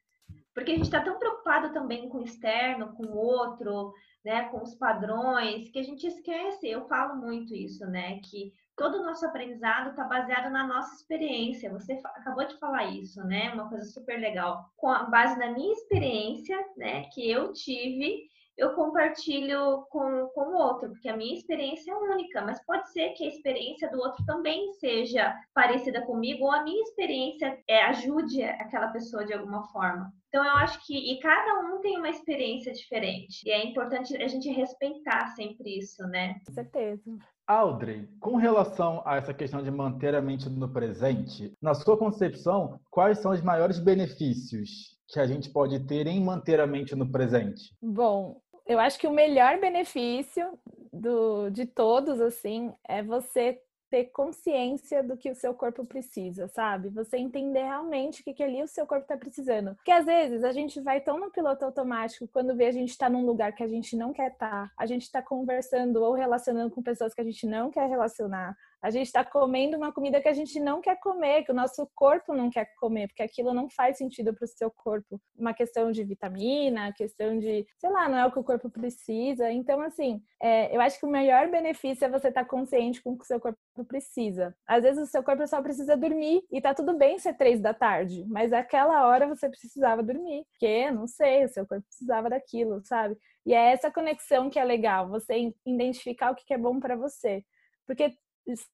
Porque 0.54 0.72
a 0.72 0.74
gente 0.74 0.84
está 0.84 1.00
tão 1.00 1.18
preocupado 1.18 1.72
também 1.72 2.08
com 2.08 2.18
o 2.18 2.24
externo, 2.24 2.94
com 2.94 3.04
o 3.04 3.16
outro, 3.16 3.92
né, 4.24 4.44
com 4.50 4.62
os 4.62 4.74
padrões, 4.74 5.70
que 5.70 5.78
a 5.78 5.82
gente 5.82 6.06
esquece. 6.06 6.68
Eu 6.68 6.86
falo 6.86 7.16
muito 7.16 7.54
isso, 7.54 7.86
né, 7.86 8.20
que 8.20 8.52
todo 8.76 8.98
o 8.98 9.02
nosso 9.02 9.24
aprendizado 9.26 9.90
está 9.90 10.04
baseado 10.04 10.50
na 10.50 10.66
nossa 10.66 10.94
experiência. 10.94 11.72
Você 11.72 11.94
acabou 12.04 12.46
de 12.46 12.58
falar 12.58 12.84
isso, 12.84 13.22
né, 13.24 13.52
uma 13.52 13.68
coisa 13.68 13.84
super 13.86 14.18
legal. 14.18 14.66
Com 14.76 14.88
a 14.88 15.04
base 15.04 15.38
na 15.38 15.50
minha 15.50 15.72
experiência, 15.72 16.58
né, 16.76 17.04
que 17.12 17.30
eu 17.30 17.52
tive 17.52 18.30
eu 18.56 18.74
compartilho 18.74 19.86
com, 19.90 20.28
com 20.34 20.40
o 20.42 20.56
outro, 20.56 20.90
porque 20.90 21.08
a 21.08 21.16
minha 21.16 21.34
experiência 21.34 21.92
é 21.92 21.96
única, 21.96 22.42
mas 22.42 22.64
pode 22.64 22.90
ser 22.92 23.10
que 23.10 23.24
a 23.24 23.28
experiência 23.28 23.90
do 23.90 23.98
outro 23.98 24.24
também 24.26 24.72
seja 24.74 25.34
parecida 25.54 26.02
comigo, 26.02 26.44
ou 26.44 26.52
a 26.52 26.62
minha 26.62 26.82
experiência 26.82 27.58
é, 27.68 27.82
ajude 27.84 28.42
aquela 28.42 28.88
pessoa 28.88 29.24
de 29.24 29.32
alguma 29.32 29.64
forma. 29.68 30.12
Então, 30.28 30.44
eu 30.44 30.56
acho 30.56 30.84
que 30.86 30.96
e 30.96 31.20
cada 31.20 31.60
um 31.60 31.80
tem 31.80 31.98
uma 31.98 32.08
experiência 32.08 32.72
diferente, 32.72 33.42
e 33.46 33.50
é 33.50 33.66
importante 33.66 34.16
a 34.16 34.28
gente 34.28 34.50
respeitar 34.50 35.26
sempre 35.28 35.78
isso, 35.78 36.02
né? 36.04 36.36
Com 36.46 36.52
certeza. 36.52 37.18
Audrey, 37.46 38.08
com 38.20 38.36
relação 38.36 39.02
a 39.04 39.16
essa 39.16 39.34
questão 39.34 39.62
de 39.62 39.70
manter 39.70 40.14
a 40.14 40.22
mente 40.22 40.48
no 40.48 40.72
presente, 40.72 41.52
na 41.60 41.74
sua 41.74 41.98
concepção, 41.98 42.80
quais 42.90 43.18
são 43.18 43.32
os 43.32 43.42
maiores 43.42 43.78
benefícios 43.78 44.91
que 45.08 45.20
a 45.20 45.26
gente 45.26 45.50
pode 45.50 45.80
ter 45.80 46.06
em 46.06 46.22
manter 46.22 46.60
a 46.60 46.66
mente 46.66 46.94
no 46.94 47.10
presente? 47.10 47.74
Bom, 47.80 48.40
eu 48.66 48.78
acho 48.78 48.98
que 48.98 49.06
o 49.06 49.12
melhor 49.12 49.60
benefício 49.60 50.58
do, 50.92 51.50
de 51.50 51.66
todos, 51.66 52.20
assim, 52.20 52.72
é 52.88 53.02
você 53.02 53.60
ter 53.92 54.06
consciência 54.06 55.02
do 55.02 55.18
que 55.18 55.30
o 55.30 55.34
seu 55.34 55.52
corpo 55.52 55.84
precisa, 55.84 56.48
sabe? 56.48 56.88
Você 56.88 57.18
entender 57.18 57.62
realmente 57.62 58.22
o 58.22 58.24
que, 58.24 58.32
que 58.32 58.42
ali 58.42 58.62
o 58.62 58.66
seu 58.66 58.86
corpo 58.86 59.02
está 59.02 59.18
precisando. 59.18 59.74
Porque 59.74 59.90
às 59.90 60.06
vezes 60.06 60.42
a 60.42 60.50
gente 60.50 60.80
vai 60.80 60.98
tão 60.98 61.20
no 61.20 61.30
piloto 61.30 61.62
automático 61.62 62.26
quando 62.32 62.56
vê 62.56 62.64
a 62.64 62.72
gente 62.72 62.88
está 62.88 63.10
num 63.10 63.26
lugar 63.26 63.54
que 63.54 63.62
a 63.62 63.68
gente 63.68 63.94
não 63.94 64.10
quer 64.10 64.32
estar, 64.32 64.68
tá, 64.68 64.72
a 64.78 64.86
gente 64.86 65.02
está 65.02 65.20
conversando 65.20 66.02
ou 66.02 66.14
relacionando 66.14 66.70
com 66.70 66.82
pessoas 66.82 67.12
que 67.12 67.20
a 67.20 67.24
gente 67.24 67.46
não 67.46 67.70
quer 67.70 67.86
relacionar, 67.86 68.56
a 68.82 68.90
gente 68.90 69.06
está 69.06 69.24
comendo 69.24 69.76
uma 69.76 69.92
comida 69.92 70.20
que 70.20 70.28
a 70.28 70.32
gente 70.32 70.58
não 70.58 70.80
quer 70.80 70.98
comer, 70.98 71.44
que 71.44 71.52
o 71.52 71.54
nosso 71.54 71.88
corpo 71.94 72.34
não 72.34 72.50
quer 72.50 72.66
comer, 72.80 73.06
porque 73.06 73.22
aquilo 73.22 73.54
não 73.54 73.70
faz 73.70 73.96
sentido 73.96 74.34
para 74.34 74.44
o 74.44 74.48
seu 74.48 74.70
corpo. 74.70 75.20
Uma 75.36 75.54
questão 75.54 75.92
de 75.92 76.02
vitamina, 76.02 76.92
questão 76.92 77.38
de, 77.38 77.64
sei 77.78 77.90
lá, 77.90 78.08
não 78.08 78.18
é 78.18 78.26
o 78.26 78.32
que 78.32 78.40
o 78.40 78.44
corpo 78.44 78.68
precisa. 78.68 79.50
Então, 79.52 79.80
assim, 79.80 80.20
é, 80.42 80.74
eu 80.74 80.80
acho 80.80 80.98
que 80.98 81.06
o 81.06 81.10
melhor 81.10 81.48
benefício 81.48 82.04
é 82.04 82.08
você 82.08 82.28
estar 82.28 82.42
tá 82.42 82.48
consciente 82.48 83.00
com 83.00 83.12
o 83.12 83.16
que 83.16 83.24
o 83.24 83.26
seu 83.26 83.38
corpo 83.38 83.58
precisa. 83.86 84.52
Às 84.66 84.82
vezes 84.82 85.02
o 85.02 85.10
seu 85.10 85.22
corpo 85.22 85.46
só 85.46 85.62
precisa 85.62 85.96
dormir 85.96 86.42
e 86.50 86.60
tá 86.60 86.74
tudo 86.74 86.98
bem 86.98 87.18
ser 87.20 87.34
três 87.34 87.60
da 87.60 87.72
tarde, 87.72 88.24
mas 88.28 88.52
aquela 88.52 89.06
hora 89.06 89.28
você 89.28 89.48
precisava 89.48 90.02
dormir, 90.02 90.44
porque, 90.50 90.90
não 90.90 91.06
sei, 91.06 91.44
o 91.44 91.48
seu 91.48 91.66
corpo 91.66 91.84
precisava 91.86 92.28
daquilo, 92.28 92.82
sabe? 92.84 93.16
E 93.46 93.54
é 93.54 93.72
essa 93.72 93.90
conexão 93.90 94.50
que 94.50 94.58
é 94.58 94.64
legal, 94.64 95.08
você 95.08 95.52
identificar 95.64 96.32
o 96.32 96.34
que 96.34 96.52
é 96.52 96.58
bom 96.58 96.80
para 96.80 96.96
você. 96.96 97.44
Porque 97.86 98.12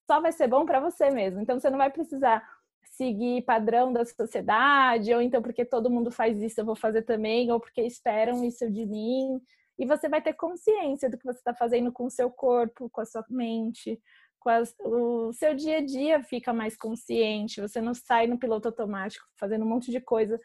só 0.07 0.19
vai 0.21 0.31
ser 0.31 0.47
bom 0.47 0.65
para 0.65 0.79
você 0.79 1.09
mesmo. 1.09 1.41
Então 1.41 1.59
você 1.59 1.69
não 1.69 1.77
vai 1.77 1.89
precisar 1.89 2.43
seguir 2.83 3.43
padrão 3.43 3.93
da 3.93 4.03
sociedade, 4.05 5.13
ou 5.13 5.21
então 5.21 5.41
porque 5.41 5.63
todo 5.63 5.89
mundo 5.89 6.11
faz 6.11 6.41
isso 6.41 6.59
eu 6.59 6.65
vou 6.65 6.75
fazer 6.75 7.03
também, 7.03 7.51
ou 7.51 7.59
porque 7.59 7.81
esperam 7.81 8.43
isso 8.43 8.69
de 8.69 8.85
mim. 8.85 9.39
E 9.77 9.85
você 9.85 10.09
vai 10.09 10.21
ter 10.21 10.33
consciência 10.33 11.09
do 11.09 11.17
que 11.17 11.25
você 11.25 11.39
está 11.39 11.53
fazendo 11.53 11.91
com 11.91 12.05
o 12.05 12.09
seu 12.09 12.29
corpo, 12.29 12.89
com 12.89 12.99
a 12.99 13.05
sua 13.05 13.23
mente, 13.29 13.99
com 14.39 14.49
as, 14.49 14.75
o 14.79 15.31
seu 15.33 15.53
dia 15.53 15.77
a 15.77 15.85
dia 15.85 16.23
fica 16.23 16.53
mais 16.53 16.75
consciente, 16.75 17.61
você 17.61 17.81
não 17.81 17.93
sai 17.93 18.27
no 18.27 18.37
piloto 18.37 18.67
automático 18.67 19.25
fazendo 19.37 19.65
um 19.65 19.69
monte 19.69 19.91
de 19.91 19.99
coisa 19.99 20.39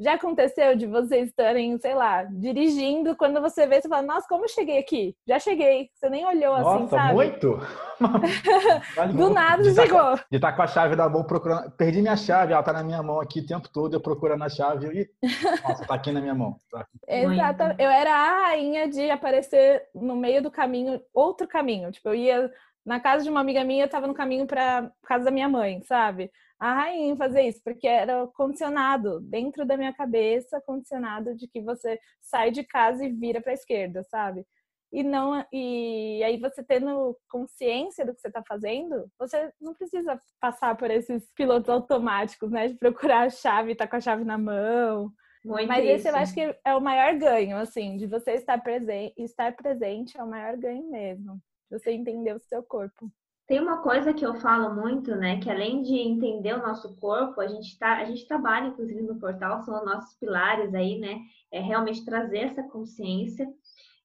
já 0.00 0.14
aconteceu 0.14 0.74
de 0.74 0.86
vocês 0.86 1.28
estarem, 1.28 1.78
sei 1.78 1.94
lá, 1.94 2.24
dirigindo, 2.24 3.14
quando 3.14 3.38
você 3.38 3.66
vê, 3.66 3.80
você 3.80 3.88
fala, 3.88 4.00
nossa, 4.00 4.26
como 4.26 4.44
eu 4.44 4.48
cheguei 4.48 4.78
aqui? 4.78 5.14
Já 5.28 5.38
cheguei. 5.38 5.90
Você 5.94 6.08
nem 6.08 6.26
olhou 6.26 6.58
nossa, 6.58 6.76
assim, 6.76 6.88
sabe? 6.88 7.12
muito? 7.12 7.60
Do 9.14 9.28
nada 9.28 9.62
de 9.62 9.74
chegou. 9.74 9.98
Tá, 9.98 10.24
de 10.30 10.36
estar 10.36 10.50
tá 10.52 10.56
com 10.56 10.62
a 10.62 10.66
chave 10.66 10.96
da 10.96 11.06
mão 11.06 11.22
procurando. 11.22 11.70
Perdi 11.72 12.00
minha 12.00 12.16
chave, 12.16 12.54
ela 12.54 12.62
tá 12.62 12.72
na 12.72 12.82
minha 12.82 13.02
mão 13.02 13.20
aqui 13.20 13.40
o 13.40 13.46
tempo 13.46 13.68
todo, 13.68 13.94
eu 13.94 14.00
procurando 14.00 14.42
a 14.42 14.48
chave 14.48 14.86
e. 14.86 15.28
Nossa, 15.62 15.86
tá 15.86 15.94
aqui 15.94 16.10
na 16.10 16.20
minha 16.22 16.34
mão. 16.34 16.56
Tá. 16.70 16.86
Exato. 17.06 17.62
Eu 17.78 17.90
era 17.90 18.10
a 18.10 18.46
rainha 18.46 18.88
de 18.88 19.10
aparecer 19.10 19.82
no 19.94 20.16
meio 20.16 20.42
do 20.42 20.50
caminho, 20.50 20.98
outro 21.12 21.46
caminho. 21.46 21.92
Tipo, 21.92 22.08
eu 22.08 22.14
ia 22.14 22.50
na 22.86 22.98
casa 22.98 23.22
de 23.22 23.28
uma 23.28 23.40
amiga 23.40 23.62
minha, 23.64 23.84
eu 23.84 23.90
tava 23.90 24.06
no 24.06 24.14
caminho 24.14 24.46
para 24.46 24.90
casa 25.06 25.26
da 25.26 25.30
minha 25.30 25.48
mãe, 25.48 25.82
sabe? 25.82 26.30
A 26.60 26.74
rainha 26.74 27.16
fazer 27.16 27.42
isso, 27.42 27.60
porque 27.64 27.88
era 27.88 28.26
condicionado 28.34 29.18
dentro 29.20 29.64
da 29.64 29.78
minha 29.78 29.94
cabeça, 29.94 30.60
condicionado 30.60 31.34
de 31.34 31.48
que 31.48 31.62
você 31.62 31.98
sai 32.20 32.50
de 32.50 32.62
casa 32.62 33.02
e 33.02 33.10
vira 33.10 33.40
para 33.40 33.52
a 33.52 33.54
esquerda, 33.54 34.04
sabe? 34.04 34.46
E 34.92 35.02
não 35.02 35.44
e 35.52 36.22
aí 36.22 36.38
você 36.38 36.62
tendo 36.62 37.16
consciência 37.30 38.04
do 38.04 38.12
que 38.12 38.20
você 38.20 38.28
está 38.28 38.42
fazendo, 38.46 39.10
você 39.18 39.50
não 39.60 39.72
precisa 39.72 40.20
passar 40.40 40.76
por 40.76 40.90
esses 40.90 41.32
pilotos 41.34 41.70
automáticos, 41.70 42.50
né, 42.50 42.68
de 42.68 42.74
procurar 42.74 43.22
a 43.22 43.30
chave, 43.30 43.72
estar 43.72 43.86
tá 43.86 43.90
com 43.90 43.96
a 43.96 44.00
chave 44.00 44.24
na 44.24 44.36
mão. 44.36 45.10
Muito 45.42 45.68
Mas 45.68 45.84
isso. 45.84 45.92
esse 45.92 46.08
eu 46.08 46.16
acho 46.16 46.34
que 46.34 46.56
é 46.62 46.76
o 46.76 46.80
maior 46.80 47.16
ganho, 47.16 47.56
assim, 47.56 47.96
de 47.96 48.06
você 48.06 48.32
estar 48.32 48.58
presente, 48.62 49.14
estar 49.16 49.56
presente 49.56 50.18
é 50.18 50.22
o 50.22 50.28
maior 50.28 50.56
ganho 50.58 50.90
mesmo. 50.90 51.40
Você 51.70 51.92
entender 51.92 52.34
o 52.34 52.40
seu 52.40 52.62
corpo. 52.62 53.10
Tem 53.50 53.60
uma 53.60 53.78
coisa 53.78 54.14
que 54.14 54.24
eu 54.24 54.34
falo 54.34 54.72
muito, 54.72 55.16
né? 55.16 55.40
Que 55.40 55.50
além 55.50 55.82
de 55.82 55.92
entender 55.92 56.54
o 56.54 56.62
nosso 56.62 56.94
corpo, 57.00 57.40
a 57.40 57.48
gente 57.48 57.76
tá, 57.80 57.96
a 57.96 58.04
gente 58.04 58.24
trabalha, 58.24 58.68
inclusive, 58.68 59.02
no 59.02 59.18
portal, 59.18 59.60
são 59.64 59.76
os 59.76 59.84
nossos 59.84 60.14
pilares 60.20 60.72
aí, 60.72 61.00
né? 61.00 61.18
É 61.50 61.58
realmente 61.60 62.04
trazer 62.04 62.38
essa 62.44 62.62
consciência 62.62 63.52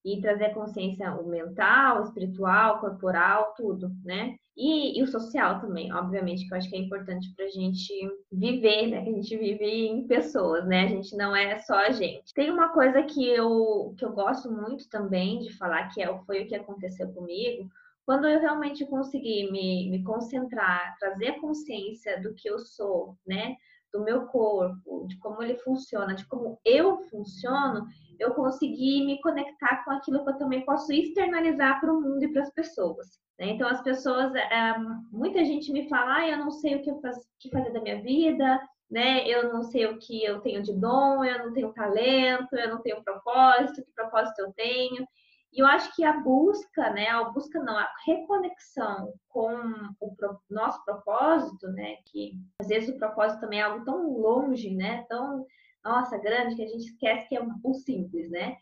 e 0.03 0.19
trazer 0.19 0.45
a 0.45 0.53
consciência 0.55 1.13
o 1.13 1.29
mental, 1.29 2.01
espiritual, 2.01 2.79
corporal, 2.79 3.53
tudo, 3.55 3.91
né? 4.03 4.35
E, 4.57 4.99
e, 4.99 5.03
o 5.03 5.07
social 5.07 5.61
também, 5.61 5.93
obviamente, 5.93 6.47
que 6.47 6.51
eu 6.51 6.57
acho 6.57 6.67
que 6.67 6.75
é 6.75 6.79
importante 6.79 7.31
para 7.35 7.45
a 7.45 7.49
gente 7.49 7.93
viver, 8.31 8.87
né? 8.87 9.03
Que 9.03 9.09
a 9.11 9.13
gente 9.13 9.37
vive 9.37 9.63
em 9.63 10.07
pessoas, 10.07 10.65
né? 10.65 10.85
A 10.85 10.87
gente 10.87 11.15
não 11.15 11.35
é 11.35 11.59
só 11.59 11.75
a 11.75 11.91
gente. 11.91 12.33
Tem 12.33 12.49
uma 12.49 12.69
coisa 12.69 13.03
que 13.03 13.23
eu, 13.23 13.93
que 13.95 14.05
eu 14.05 14.11
gosto 14.11 14.51
muito 14.51 14.89
também 14.89 15.37
de 15.37 15.55
falar, 15.55 15.89
que 15.89 16.01
é, 16.01 16.07
foi 16.25 16.41
o 16.41 16.47
que 16.47 16.55
aconteceu 16.55 17.13
comigo, 17.13 17.69
quando 18.05 18.27
eu 18.27 18.39
realmente 18.39 18.85
conseguir 18.85 19.51
me, 19.51 19.89
me 19.89 20.03
concentrar, 20.03 20.95
trazer 20.99 21.39
consciência 21.39 22.21
do 22.21 22.33
que 22.33 22.49
eu 22.49 22.59
sou, 22.59 23.17
né? 23.25 23.55
Do 23.91 24.03
meu 24.03 24.27
corpo, 24.27 25.07
de 25.07 25.17
como 25.19 25.41
ele 25.41 25.55
funciona, 25.55 26.13
de 26.13 26.25
como 26.27 26.59
eu 26.65 26.97
funciono, 27.09 27.87
eu 28.19 28.33
consegui 28.33 29.05
me 29.05 29.21
conectar 29.21 29.83
com 29.83 29.91
aquilo 29.91 30.23
que 30.23 30.29
eu 30.29 30.37
também 30.37 30.65
posso 30.65 30.91
externalizar 30.91 31.79
para 31.79 31.93
o 31.93 32.01
mundo 32.01 32.23
e 32.23 32.31
para 32.31 32.41
as 32.41 32.51
pessoas. 32.51 33.19
Né? 33.39 33.49
Então, 33.49 33.67
as 33.67 33.81
pessoas, 33.81 34.33
é, 34.35 34.75
muita 35.11 35.43
gente 35.43 35.71
me 35.71 35.87
fala, 35.89 36.17
ah, 36.17 36.27
eu 36.27 36.37
não 36.37 36.51
sei 36.51 36.75
o 36.75 36.81
que, 36.81 36.93
faz, 37.01 37.17
que 37.39 37.49
fazer 37.49 37.71
da 37.71 37.81
minha 37.81 38.01
vida, 38.01 38.61
né? 38.89 39.27
Eu 39.27 39.51
não 39.51 39.63
sei 39.63 39.85
o 39.87 39.97
que 39.97 40.23
eu 40.23 40.39
tenho 40.41 40.61
de 40.61 40.73
dom, 40.73 41.23
eu 41.23 41.45
não 41.45 41.53
tenho 41.53 41.73
talento, 41.73 42.55
eu 42.55 42.69
não 42.69 42.81
tenho 42.81 43.03
propósito, 43.03 43.83
que 43.83 43.91
propósito 43.93 44.39
eu 44.39 44.53
tenho. 44.53 45.07
E 45.55 45.61
eu 45.61 45.65
acho 45.65 45.95
que 45.95 46.03
a 46.03 46.19
busca, 46.19 46.89
né, 46.91 47.07
a 47.07 47.23
busca 47.23 47.63
não, 47.63 47.77
a 47.77 47.89
reconexão 48.05 49.13
com 49.29 49.55
o 50.01 50.13
pro, 50.13 50.37
nosso 50.49 50.83
propósito, 50.83 51.67
né, 51.69 51.95
que 52.07 52.33
às 52.59 52.67
vezes 52.67 52.89
o 52.89 52.97
propósito 52.97 53.39
também 53.39 53.59
é 53.59 53.63
algo 53.63 53.85
tão 53.85 54.11
longe, 54.19 54.75
né, 54.75 55.05
tão, 55.07 55.45
nossa, 55.81 56.17
grande, 56.17 56.57
que 56.57 56.63
a 56.63 56.67
gente 56.67 56.83
esquece 56.83 57.29
que 57.29 57.37
é 57.37 57.41
o 57.63 57.73
simples, 57.73 58.29
né, 58.29 58.57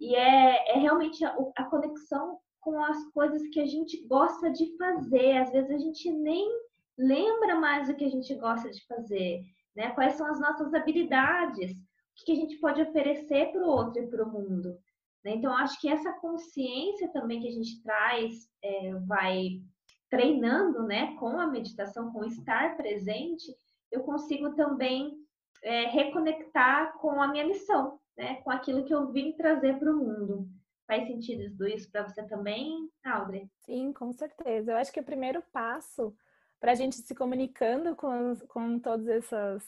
e 0.00 0.14
é, 0.14 0.72
é 0.74 0.78
realmente 0.78 1.22
a, 1.22 1.36
a 1.54 1.64
conexão 1.64 2.38
com 2.60 2.82
as 2.82 3.04
coisas 3.12 3.46
que 3.48 3.60
a 3.60 3.66
gente 3.66 4.02
gosta 4.06 4.50
de 4.50 4.74
fazer, 4.78 5.36
às 5.36 5.52
vezes 5.52 5.70
a 5.70 5.78
gente 5.78 6.10
nem 6.10 6.48
lembra 6.96 7.56
mais 7.56 7.88
do 7.88 7.94
que 7.94 8.06
a 8.06 8.10
gente 8.10 8.34
gosta 8.36 8.70
de 8.70 8.86
fazer, 8.86 9.42
né, 9.76 9.90
quais 9.90 10.14
são 10.14 10.26
as 10.26 10.40
nossas 10.40 10.72
habilidades, 10.72 11.72
o 11.72 12.24
que 12.24 12.32
a 12.32 12.36
gente 12.36 12.56
pode 12.56 12.80
oferecer 12.80 13.52
para 13.52 13.60
o 13.60 13.68
outro 13.68 14.02
e 14.02 14.06
para 14.06 14.24
o 14.24 14.32
mundo. 14.32 14.78
Né? 15.24 15.32
Então, 15.32 15.52
acho 15.56 15.80
que 15.80 15.88
essa 15.88 16.12
consciência 16.14 17.08
também 17.12 17.40
que 17.40 17.48
a 17.48 17.52
gente 17.52 17.82
traz, 17.82 18.48
é, 18.62 18.94
vai 19.06 19.60
treinando 20.10 20.84
né, 20.84 21.14
com 21.16 21.38
a 21.38 21.46
meditação, 21.46 22.12
com 22.12 22.24
estar 22.24 22.76
presente, 22.76 23.54
eu 23.90 24.02
consigo 24.02 24.54
também 24.54 25.16
é, 25.62 25.86
reconectar 25.86 26.96
com 26.98 27.20
a 27.20 27.28
minha 27.28 27.46
missão, 27.46 27.98
né, 28.16 28.36
com 28.42 28.50
aquilo 28.50 28.84
que 28.84 28.94
eu 28.94 29.10
vim 29.12 29.32
trazer 29.32 29.78
para 29.78 29.92
o 29.92 29.96
mundo. 29.96 30.48
Faz 30.86 31.06
sentido 31.06 31.68
isso 31.68 31.90
para 31.92 32.08
você 32.08 32.22
também, 32.26 32.88
Audrey? 33.04 33.50
Sim, 33.58 33.92
com 33.92 34.10
certeza. 34.10 34.72
Eu 34.72 34.76
acho 34.78 34.90
que 34.90 35.00
o 35.00 35.04
primeiro 35.04 35.42
passo 35.52 36.16
para 36.58 36.72
a 36.72 36.74
gente 36.74 36.96
se 36.96 37.14
comunicando 37.14 37.94
com, 37.94 38.34
com 38.48 38.78
todas 38.78 39.06
essas 39.06 39.62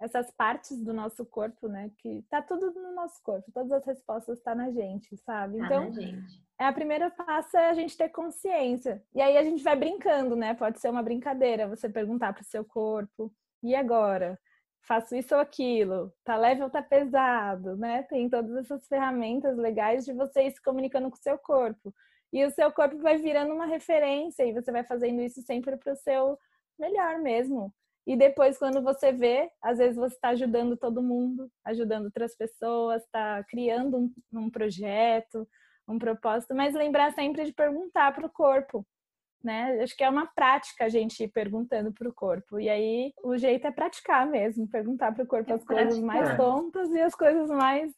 essas 0.00 0.30
partes 0.30 0.82
do 0.84 0.92
nosso 0.92 1.24
corpo, 1.24 1.68
né? 1.68 1.90
Que 1.98 2.22
tá 2.28 2.42
tudo 2.42 2.70
no 2.72 2.94
nosso 2.94 3.22
corpo, 3.22 3.50
todas 3.52 3.72
as 3.72 3.84
respostas 3.84 4.40
tá 4.42 4.54
na 4.54 4.70
gente, 4.70 5.16
sabe? 5.18 5.58
Tá 5.58 5.64
então, 5.66 5.92
gente. 5.92 6.42
é 6.60 6.66
a 6.66 6.72
primeira 6.72 7.10
passo 7.10 7.56
é 7.56 7.70
a 7.70 7.74
gente 7.74 7.96
ter 7.96 8.10
consciência. 8.10 9.02
E 9.14 9.20
aí 9.20 9.36
a 9.36 9.42
gente 9.42 9.62
vai 9.62 9.76
brincando, 9.76 10.36
né? 10.36 10.54
Pode 10.54 10.80
ser 10.80 10.90
uma 10.90 11.02
brincadeira, 11.02 11.68
você 11.68 11.88
perguntar 11.88 12.32
pro 12.32 12.44
seu 12.44 12.64
corpo, 12.64 13.32
e 13.62 13.74
agora? 13.74 14.38
Faço 14.86 15.16
isso 15.16 15.34
ou 15.34 15.40
aquilo? 15.40 16.12
Tá 16.24 16.36
leve 16.36 16.62
ou 16.62 16.70
tá 16.70 16.80
pesado, 16.82 17.76
né? 17.76 18.04
Tem 18.04 18.30
todas 18.30 18.54
essas 18.56 18.86
ferramentas 18.86 19.56
legais 19.56 20.04
de 20.04 20.12
você 20.12 20.48
se 20.50 20.62
comunicando 20.62 21.10
com 21.10 21.16
o 21.16 21.22
seu 21.22 21.36
corpo. 21.38 21.92
E 22.32 22.44
o 22.44 22.50
seu 22.50 22.70
corpo 22.70 22.98
vai 22.98 23.16
virando 23.16 23.52
uma 23.52 23.66
referência 23.66 24.44
e 24.44 24.52
você 24.52 24.70
vai 24.70 24.84
fazendo 24.84 25.20
isso 25.22 25.42
sempre 25.42 25.76
pro 25.76 25.96
seu 25.96 26.38
melhor 26.78 27.18
mesmo. 27.18 27.74
E 28.06 28.16
depois, 28.16 28.56
quando 28.56 28.80
você 28.82 29.12
vê, 29.12 29.50
às 29.60 29.78
vezes 29.78 29.96
você 29.96 30.14
está 30.14 30.28
ajudando 30.28 30.76
todo 30.76 31.02
mundo, 31.02 31.50
ajudando 31.64 32.04
outras 32.04 32.36
pessoas, 32.36 33.02
está 33.02 33.42
criando 33.44 33.96
um, 33.96 34.14
um, 34.32 34.48
projeto, 34.48 35.46
um 35.88 35.98
propósito, 35.98 36.54
mas 36.54 36.72
lembrar 36.72 37.12
sempre 37.12 37.44
de 37.44 37.52
perguntar 37.52 38.14
para 38.14 38.26
o 38.26 38.30
corpo. 38.30 38.86
Né? 39.42 39.80
Acho 39.82 39.96
que 39.96 40.04
é 40.04 40.08
uma 40.08 40.26
prática 40.26 40.84
a 40.84 40.88
gente 40.88 41.24
ir 41.24 41.28
perguntando 41.28 41.92
para 41.92 42.08
o 42.08 42.14
corpo. 42.14 42.60
E 42.60 42.68
aí 42.68 43.12
o 43.24 43.36
jeito 43.36 43.66
é 43.66 43.72
praticar 43.72 44.24
mesmo, 44.24 44.68
perguntar 44.68 45.12
para 45.12 45.24
o 45.24 45.26
corpo 45.26 45.50
é 45.50 45.54
as 45.54 45.64
praticar. 45.64 45.88
coisas 45.88 46.04
mais 46.04 46.36
tontas 46.36 46.90
e 46.90 47.00
as 47.00 47.14
coisas 47.14 47.50
mais 47.50 47.92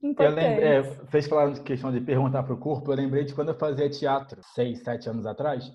importantes. 0.00 0.44
Eu 0.44 0.50
lembrei, 0.50 0.78
é, 0.78 0.82
fez 1.06 1.26
falar 1.26 1.52
de 1.52 1.60
questão 1.62 1.90
de 1.90 2.00
perguntar 2.00 2.44
para 2.44 2.54
o 2.54 2.58
corpo, 2.58 2.90
eu 2.90 2.96
lembrei 2.96 3.24
de 3.24 3.34
quando 3.34 3.48
eu 3.48 3.58
fazia 3.58 3.90
teatro, 3.90 4.40
seis, 4.54 4.80
sete 4.82 5.08
anos 5.08 5.26
atrás. 5.26 5.72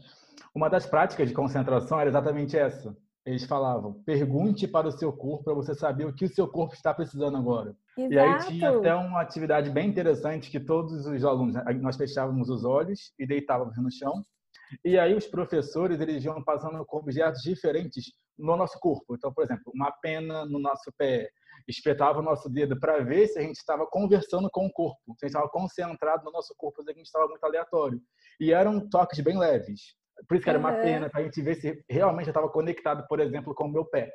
Uma 0.53 0.69
das 0.69 0.85
práticas 0.85 1.27
de 1.27 1.33
concentração 1.33 1.99
era 1.99 2.09
exatamente 2.09 2.57
essa 2.57 2.95
eles 3.25 3.45
falavam: 3.45 3.93
pergunte 4.05 4.67
para 4.67 4.88
o 4.88 4.91
seu 4.91 5.11
corpo 5.11 5.45
para 5.45 5.53
você 5.53 5.73
saber 5.73 6.05
o 6.05 6.13
que 6.13 6.25
o 6.25 6.33
seu 6.33 6.47
corpo 6.47 6.75
está 6.75 6.93
precisando 6.93 7.38
agora. 7.38 7.75
Exato. 7.97 8.13
E 8.13 8.19
aí 8.19 8.45
tinha 8.45 8.69
até 8.69 8.93
uma 8.93 9.21
atividade 9.21 9.69
bem 9.69 9.89
interessante 9.89 10.51
que 10.51 10.59
todos 10.59 11.05
os 11.05 11.25
alunos, 11.25 11.55
nós 11.81 11.97
fechávamos 11.97 12.49
os 12.49 12.63
olhos 12.63 13.11
e 13.17 13.25
deitávamos 13.25 13.77
no 13.77 13.91
chão. 13.91 14.23
E 14.83 14.97
aí 14.97 15.15
os 15.15 15.27
professores 15.27 15.99
eles 15.99 16.23
iam 16.23 16.43
passando 16.43 16.83
com 16.85 16.97
objetos 16.97 17.41
diferentes 17.41 18.13
no 18.38 18.55
nosso 18.55 18.79
corpo. 18.79 19.15
Então, 19.15 19.33
por 19.33 19.43
exemplo, 19.43 19.71
uma 19.73 19.91
pena 20.01 20.45
no 20.45 20.59
nosso 20.59 20.91
pé, 20.97 21.29
espetava 21.67 22.19
o 22.19 22.23
nosso 22.23 22.49
dedo 22.49 22.79
para 22.79 23.03
ver 23.03 23.27
se 23.27 23.39
a 23.39 23.41
gente 23.41 23.57
estava 23.57 23.88
conversando 23.88 24.49
com 24.51 24.65
o 24.65 24.71
corpo, 24.71 24.99
se 25.17 25.25
a 25.25 25.27
gente 25.27 25.35
estava 25.35 25.49
concentrado 25.49 26.23
no 26.25 26.31
nosso 26.31 26.53
corpo, 26.57 26.83
se 26.83 26.91
a 26.91 26.93
gente 26.93 27.05
estava 27.05 27.27
muito 27.27 27.43
aleatório. 27.43 27.99
E 28.39 28.51
eram 28.51 28.88
toques 28.89 29.19
bem 29.21 29.38
leves. 29.38 29.95
Por 30.28 30.36
isso 30.36 30.43
que 30.43 30.49
era 30.49 30.60
uma 30.60 30.73
pena, 30.73 31.10
para 31.10 31.21
a 31.21 31.23
gente 31.23 31.41
ver 31.41 31.56
se 31.56 31.84
realmente 31.89 32.28
eu 32.28 32.32
estava 32.32 32.49
conectado, 32.49 33.06
por 33.08 33.19
exemplo, 33.19 33.54
com 33.54 33.65
o 33.65 33.71
meu 33.71 33.86
pé. 33.86 34.12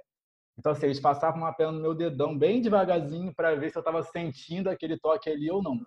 Então, 0.58 0.72
assim, 0.72 0.86
eles 0.86 1.00
passavam 1.00 1.40
uma 1.40 1.52
pena 1.52 1.72
no 1.72 1.80
meu 1.80 1.94
dedão 1.94 2.36
bem 2.36 2.60
devagarzinho 2.60 3.34
para 3.34 3.54
ver 3.54 3.70
se 3.70 3.78
eu 3.78 3.80
estava 3.80 4.02
sentindo 4.02 4.68
aquele 4.68 4.98
toque 4.98 5.30
ali 5.30 5.50
ou 5.50 5.62
não. 5.62 5.78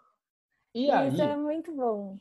E 0.73 0.89
aí, 0.89 1.09
Isso 1.09 1.21
é 1.21 1.35
muito 1.35 1.75
bom. 1.75 2.17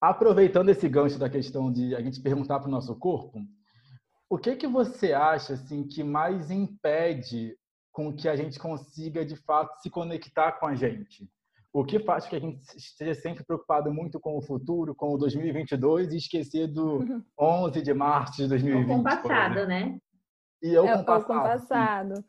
Aproveitando 0.00 0.70
esse 0.70 0.88
gancho 0.88 1.18
da 1.18 1.28
questão 1.28 1.70
de 1.72 1.94
a 1.94 2.00
gente 2.00 2.20
perguntar 2.20 2.58
para 2.58 2.68
o 2.68 2.70
nosso 2.70 2.98
corpo, 2.98 3.40
o 4.28 4.38
que 4.38 4.56
que 4.56 4.66
você 4.66 5.12
acha 5.12 5.52
assim 5.52 5.86
que 5.86 6.02
mais 6.02 6.50
impede 6.50 7.56
com 7.92 8.14
que 8.16 8.28
a 8.28 8.34
gente 8.34 8.58
consiga 8.58 9.24
de 9.24 9.36
fato 9.36 9.76
se 9.82 9.90
conectar 9.90 10.52
com 10.52 10.66
a 10.66 10.74
gente? 10.74 11.30
O 11.72 11.84
que 11.84 11.98
faz 11.98 12.24
com 12.24 12.30
que 12.30 12.36
a 12.36 12.40
gente 12.40 12.60
esteja 12.76 13.14
sempre 13.14 13.44
preocupado 13.44 13.92
muito 13.92 14.20
com 14.20 14.36
o 14.36 14.42
futuro, 14.42 14.94
com 14.94 15.14
o 15.14 15.18
2022 15.18 16.12
e 16.12 16.18
esquecer 16.18 16.66
do 16.66 17.24
11 17.38 17.80
de 17.80 17.94
março 17.94 18.36
de 18.36 18.48
2020. 18.48 18.82
Ou 18.82 18.94
com 18.94 19.00
o 19.00 19.04
passado, 19.04 19.66
né? 19.66 19.98
E 20.62 20.74
eu 20.74 20.86
É, 20.86 21.02
com 21.02 21.10
o 21.10 21.14
ou 21.14 21.22
com 21.22 21.34
passado. 21.34 21.60
passado. 21.60 22.24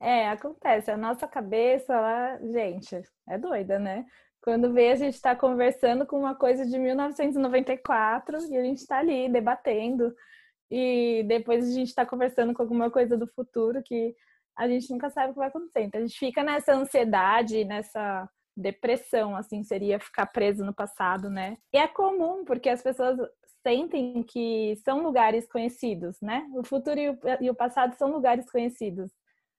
É, 0.00 0.28
acontece. 0.28 0.90
A 0.90 0.96
nossa 0.96 1.26
cabeça, 1.26 1.92
ela, 1.92 2.38
gente, 2.52 3.02
é 3.28 3.36
doida, 3.36 3.78
né? 3.78 4.06
Quando 4.40 4.72
vê, 4.72 4.90
a 4.90 4.96
gente 4.96 5.14
está 5.14 5.34
conversando 5.34 6.06
com 6.06 6.18
uma 6.18 6.34
coisa 6.34 6.64
de 6.64 6.78
1994 6.78 8.38
e 8.48 8.56
a 8.56 8.62
gente 8.62 8.78
está 8.78 8.98
ali 8.98 9.28
debatendo. 9.28 10.14
E 10.70 11.24
depois 11.28 11.68
a 11.68 11.72
gente 11.72 11.88
está 11.88 12.06
conversando 12.06 12.54
com 12.54 12.62
alguma 12.62 12.90
coisa 12.90 13.16
do 13.16 13.26
futuro 13.26 13.82
que 13.84 14.14
a 14.56 14.68
gente 14.68 14.90
nunca 14.90 15.10
sabe 15.10 15.30
o 15.30 15.32
que 15.32 15.38
vai 15.38 15.48
acontecer. 15.48 15.82
Então 15.82 16.00
a 16.00 16.04
gente 16.04 16.18
fica 16.18 16.42
nessa 16.42 16.74
ansiedade, 16.74 17.64
nessa 17.64 18.28
depressão, 18.56 19.36
assim, 19.36 19.62
seria 19.64 19.98
ficar 19.98 20.26
preso 20.26 20.64
no 20.64 20.74
passado, 20.74 21.30
né? 21.30 21.56
E 21.72 21.78
é 21.78 21.88
comum, 21.88 22.44
porque 22.44 22.68
as 22.68 22.82
pessoas 22.82 23.18
sentem 23.62 24.22
que 24.22 24.76
são 24.84 25.02
lugares 25.02 25.46
conhecidos, 25.48 26.20
né? 26.20 26.46
O 26.54 26.64
futuro 26.64 26.98
e 26.98 27.10
o, 27.10 27.18
e 27.40 27.50
o 27.50 27.54
passado 27.54 27.94
são 27.94 28.10
lugares 28.10 28.50
conhecidos. 28.50 29.10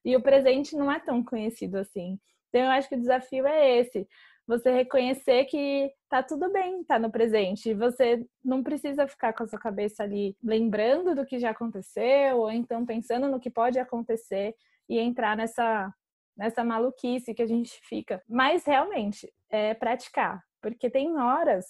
E 0.06 0.15
o 0.15 0.21
presente 0.21 0.75
não 0.75 0.91
é 0.91 0.99
tão 0.99 1.23
conhecido 1.23 1.77
assim. 1.77 2.19
Então 2.49 2.62
eu 2.62 2.69
acho 2.69 2.89
que 2.89 2.95
o 2.95 2.99
desafio 2.99 3.47
é 3.47 3.79
esse. 3.79 4.08
Você 4.45 4.71
reconhecer 4.71 5.45
que 5.45 5.89
tá 6.10 6.21
tudo 6.21 6.51
bem, 6.51 6.84
tá 6.84 6.99
no 6.99 7.10
presente. 7.10 7.73
Você 7.73 8.25
não 8.43 8.62
precisa 8.62 9.08
ficar 9.08 9.34
com 9.34 9.43
a 9.43 9.47
sua 9.47 9.60
cabeça 9.60 10.03
ali 10.03 10.36
lembrando 10.43 11.15
do 11.15 11.25
que 11.25 11.39
já 11.39 11.51
aconteceu, 11.51 12.39
ou 12.39 12.51
então 12.51 12.86
pensando 12.86 13.29
no 13.29 13.39
que 13.39 13.49
pode 13.49 13.79
acontecer 13.79 14.53
e 14.89 14.99
entrar 14.99 15.38
nessa 15.38 15.91
nessa 16.35 16.63
maluquice 16.63 17.33
que 17.33 17.41
a 17.41 17.47
gente 17.47 17.79
fica. 17.87 18.21
Mas 18.27 18.65
realmente 18.65 19.31
é 19.49 19.73
praticar, 19.73 20.41
porque 20.61 20.89
tem 20.89 21.17
horas 21.17 21.65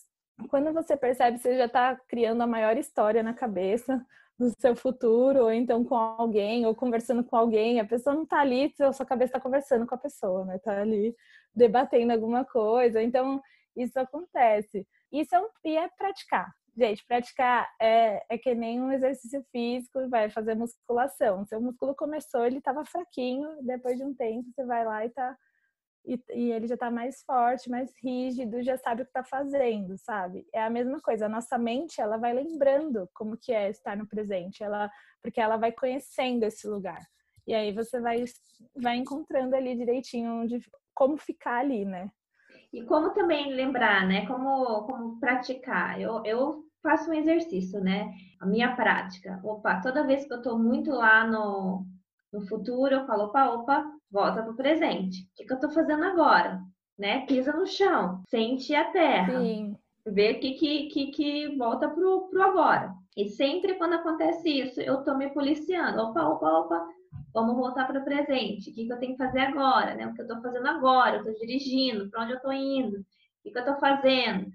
quando 0.49 0.73
você 0.73 0.97
percebe 0.97 1.37
você 1.37 1.57
já 1.57 1.65
está 1.65 1.95
criando 2.07 2.41
a 2.41 2.47
maior 2.47 2.77
história 2.77 3.21
na 3.21 3.33
cabeça 3.33 4.03
do 4.37 4.49
seu 4.59 4.75
futuro, 4.75 5.43
ou 5.43 5.51
então 5.51 5.83
com 5.83 5.95
alguém, 5.95 6.65
ou 6.65 6.75
conversando 6.75 7.23
com 7.23 7.35
alguém, 7.35 7.79
a 7.79 7.85
pessoa 7.85 8.15
não 8.15 8.23
está 8.23 8.39
ali, 8.39 8.73
a 8.79 8.91
sua 8.91 9.05
cabeça 9.05 9.29
está 9.29 9.39
conversando 9.39 9.85
com 9.85 9.95
a 9.95 9.97
pessoa, 9.97 10.43
né? 10.45 10.57
Tá 10.57 10.81
ali 10.81 11.15
debatendo 11.55 12.11
alguma 12.13 12.43
coisa. 12.43 13.01
Então, 13.01 13.41
isso 13.75 13.99
acontece. 13.99 14.87
Isso 15.11 15.35
é 15.35 15.39
um, 15.39 15.47
e 15.63 15.77
é 15.77 15.87
praticar. 15.89 16.51
Gente, 16.75 17.05
praticar 17.05 17.69
é, 17.79 18.23
é 18.29 18.37
que 18.37 18.55
nem 18.55 18.81
um 18.81 18.91
exercício 18.91 19.45
físico, 19.51 20.09
vai 20.09 20.29
fazer 20.29 20.55
musculação. 20.55 21.45
Seu 21.45 21.61
músculo 21.61 21.95
começou, 21.95 22.45
ele 22.45 22.57
estava 22.57 22.83
fraquinho, 22.83 23.47
depois 23.61 23.97
de 23.97 24.03
um 24.03 24.13
tempo 24.13 24.49
você 24.51 24.65
vai 24.65 24.83
lá 24.83 25.05
e 25.05 25.09
tá 25.09 25.37
e, 26.05 26.21
e 26.33 26.51
ele 26.51 26.67
já 26.67 26.73
está 26.73 26.91
mais 26.91 27.23
forte, 27.23 27.69
mais 27.69 27.91
rígido, 28.03 28.61
já 28.61 28.77
sabe 28.77 29.01
o 29.01 29.05
que 29.05 29.09
está 29.09 29.23
fazendo, 29.23 29.97
sabe? 29.97 30.45
É 30.53 30.61
a 30.61 30.69
mesma 30.69 30.99
coisa. 30.99 31.27
A 31.27 31.29
nossa 31.29 31.57
mente, 31.57 32.01
ela 32.01 32.17
vai 32.17 32.33
lembrando 32.33 33.09
como 33.13 33.37
que 33.37 33.53
é 33.53 33.69
estar 33.69 33.95
no 33.95 34.07
presente, 34.07 34.63
ela 34.63 34.91
porque 35.21 35.39
ela 35.39 35.55
vai 35.55 35.71
conhecendo 35.71 36.43
esse 36.43 36.67
lugar. 36.67 36.99
E 37.47 37.53
aí 37.53 37.71
você 37.71 37.99
vai 38.01 38.25
vai 38.75 38.97
encontrando 38.97 39.55
ali 39.55 39.75
direitinho 39.75 40.41
onde 40.41 40.59
como 40.93 41.17
ficar 41.17 41.59
ali, 41.59 41.85
né? 41.85 42.11
E 42.73 42.83
como 42.83 43.11
também 43.11 43.53
lembrar, 43.53 44.07
né? 44.07 44.25
Como, 44.25 44.83
como 44.83 45.19
praticar. 45.19 46.01
Eu, 46.01 46.23
eu 46.25 46.63
faço 46.81 47.11
um 47.11 47.13
exercício, 47.13 47.79
né? 47.79 48.11
A 48.39 48.45
minha 48.47 48.75
prática. 48.75 49.39
Opa, 49.43 49.79
toda 49.79 50.05
vez 50.05 50.25
que 50.25 50.33
eu 50.33 50.37
estou 50.37 50.57
muito 50.57 50.89
lá 50.89 51.25
no, 51.27 51.85
no 52.33 52.41
futuro, 52.47 52.95
eu 52.95 53.05
falo, 53.05 53.25
opa, 53.25 53.45
opa, 53.51 53.85
volta 54.11 54.41
para 54.41 54.51
o 54.51 54.55
presente. 54.55 55.21
O 55.21 55.27
que, 55.35 55.45
que 55.45 55.53
eu 55.53 55.57
estou 55.57 55.71
fazendo 55.71 56.03
agora? 56.03 56.59
Né? 56.97 57.25
Pisa 57.27 57.53
no 57.53 57.65
chão, 57.67 58.21
sente 58.27 58.73
a 58.75 58.91
terra. 58.91 59.39
Sim. 59.39 59.72
Vê 60.05 60.33
o 60.33 60.39
que, 60.39 60.53
que, 60.53 60.87
que, 60.87 61.07
que 61.11 61.57
volta 61.57 61.89
pro, 61.89 62.27
pro 62.29 62.43
agora. 62.43 62.93
E 63.15 63.29
sempre 63.29 63.75
quando 63.75 63.93
acontece 63.93 64.49
isso, 64.49 64.81
eu 64.81 64.99
estou 64.99 65.17
me 65.17 65.29
policiando. 65.29 66.01
Opa, 66.01 66.27
opa, 66.27 66.59
opa, 66.59 66.87
vamos 67.33 67.55
voltar 67.55 67.85
para 67.85 68.01
o 68.01 68.03
presente. 68.03 68.69
O 68.69 68.73
que, 68.73 68.85
que 68.85 68.91
eu 68.91 68.99
tenho 68.99 69.13
que 69.13 69.23
fazer 69.23 69.39
agora? 69.39 69.95
Né? 69.95 70.07
O 70.07 70.13
que 70.13 70.21
eu 70.21 70.25
estou 70.25 70.41
fazendo 70.41 70.67
agora? 70.67 71.17
Eu 71.17 71.19
estou 71.19 71.35
dirigindo, 71.35 72.09
para 72.09 72.23
onde 72.23 72.33
eu 72.33 72.37
estou 72.37 72.51
indo? 72.51 72.99
O 72.99 73.05
que, 73.43 73.51
que 73.51 73.57
eu 73.57 73.63
estou 73.63 73.79
fazendo? 73.79 74.51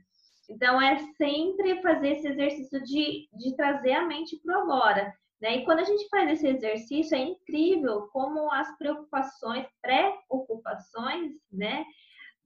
Então, 0.51 0.81
é 0.81 0.99
sempre 1.17 1.81
fazer 1.83 2.09
esse 2.13 2.29
exercício 2.29 2.83
de, 2.83 3.29
de 3.33 3.57
trazer 3.57 3.93
a 3.93 4.07
mente 4.07 4.41
para 4.43 4.59
o 4.59 4.63
agora. 4.63 5.15
Né? 5.41 5.59
E 5.59 5.65
quando 5.65 5.81
a 5.81 5.85
gente 5.85 6.09
faz 6.09 6.31
esse 6.31 6.49
exercício, 6.49 7.17
é 7.17 7.21
incrível 7.21 8.09
como 8.13 8.51
as 8.53 8.77
preocupações, 8.77 9.67
preocupações, 9.81 11.33
né? 11.53 11.85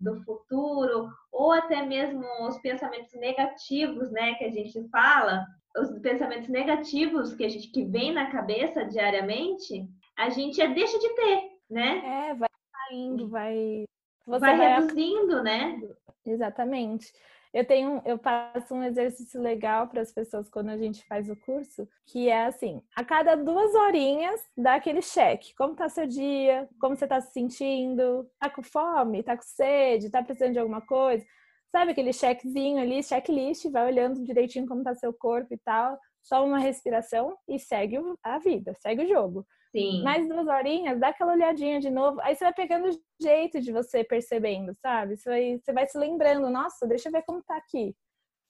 Do 0.02 0.22
futuro, 0.24 1.08
ou 1.30 1.52
até 1.52 1.82
mesmo 1.82 2.24
os 2.46 2.58
pensamentos 2.58 3.12
negativos, 3.14 4.10
né, 4.10 4.34
que 4.34 4.44
a 4.44 4.50
gente 4.50 4.88
fala, 4.88 5.46
os 5.76 5.98
pensamentos 6.00 6.48
negativos 6.48 7.34
que 7.34 7.44
a 7.44 7.48
gente 7.48 7.70
que 7.70 7.84
vem 7.84 8.12
na 8.12 8.30
cabeça 8.30 8.84
diariamente, 8.84 9.88
a 10.16 10.28
gente 10.28 10.60
é, 10.60 10.68
deixa 10.68 10.98
de 10.98 11.08
ter, 11.14 11.42
né? 11.70 12.30
É, 12.30 12.34
vai 12.34 12.48
saindo, 12.72 13.28
vai 13.28 13.84
você 14.26 14.38
vai, 14.38 14.56
vai 14.56 14.80
reduzindo, 14.80 15.42
né? 15.42 15.80
Exatamente. 16.24 17.12
Eu 17.52 17.66
tenho, 17.66 18.00
eu 18.06 18.18
passo 18.18 18.74
um 18.74 18.82
exercício 18.82 19.40
legal 19.40 19.86
para 19.86 20.00
as 20.00 20.10
pessoas 20.10 20.48
quando 20.48 20.70
a 20.70 20.78
gente 20.78 21.04
faz 21.06 21.28
o 21.28 21.36
curso, 21.36 21.86
que 22.06 22.28
é 22.30 22.46
assim, 22.46 22.82
a 22.96 23.04
cada 23.04 23.34
duas 23.34 23.74
horinhas 23.74 24.40
dá 24.56 24.76
aquele 24.76 25.02
cheque. 25.02 25.54
Como 25.54 25.76
tá 25.76 25.86
seu 25.88 26.06
dia? 26.06 26.66
Como 26.80 26.96
você 26.96 27.06
tá 27.06 27.20
se 27.20 27.32
sentindo? 27.32 28.26
Tá 28.40 28.48
com 28.48 28.62
fome? 28.62 29.22
Tá 29.22 29.36
com 29.36 29.42
sede? 29.42 30.10
Tá 30.10 30.22
precisando 30.22 30.54
de 30.54 30.58
alguma 30.58 30.80
coisa? 30.80 31.22
Sabe 31.70 31.92
aquele 31.92 32.12
chequezinho 32.12 32.80
ali, 32.80 33.02
checklist, 33.02 33.70
vai 33.70 33.86
olhando 33.86 34.24
direitinho 34.24 34.66
como 34.66 34.82
tá 34.82 34.94
seu 34.94 35.12
corpo 35.12 35.52
e 35.52 35.58
tal. 35.58 35.98
Só 36.22 36.44
uma 36.46 36.58
respiração 36.58 37.36
e 37.46 37.58
segue 37.58 37.98
a 38.22 38.38
vida, 38.38 38.74
segue 38.80 39.04
o 39.04 39.08
jogo. 39.08 39.46
Sim. 39.72 40.02
Mais 40.02 40.28
duas 40.28 40.46
horinhas, 40.46 41.00
dá 41.00 41.08
aquela 41.08 41.32
olhadinha 41.32 41.80
de 41.80 41.90
novo. 41.90 42.20
Aí 42.20 42.34
você 42.34 42.44
vai 42.44 42.52
pegando 42.52 42.88
o 42.88 43.00
jeito 43.20 43.60
de 43.60 43.72
você 43.72 44.04
percebendo, 44.04 44.74
sabe? 44.74 45.16
Você 45.16 45.28
vai, 45.28 45.58
você 45.58 45.72
vai 45.72 45.86
se 45.86 45.98
lembrando, 45.98 46.50
nossa, 46.50 46.86
deixa 46.86 47.08
eu 47.08 47.12
ver 47.12 47.22
como 47.26 47.42
tá 47.42 47.56
aqui. 47.56 47.96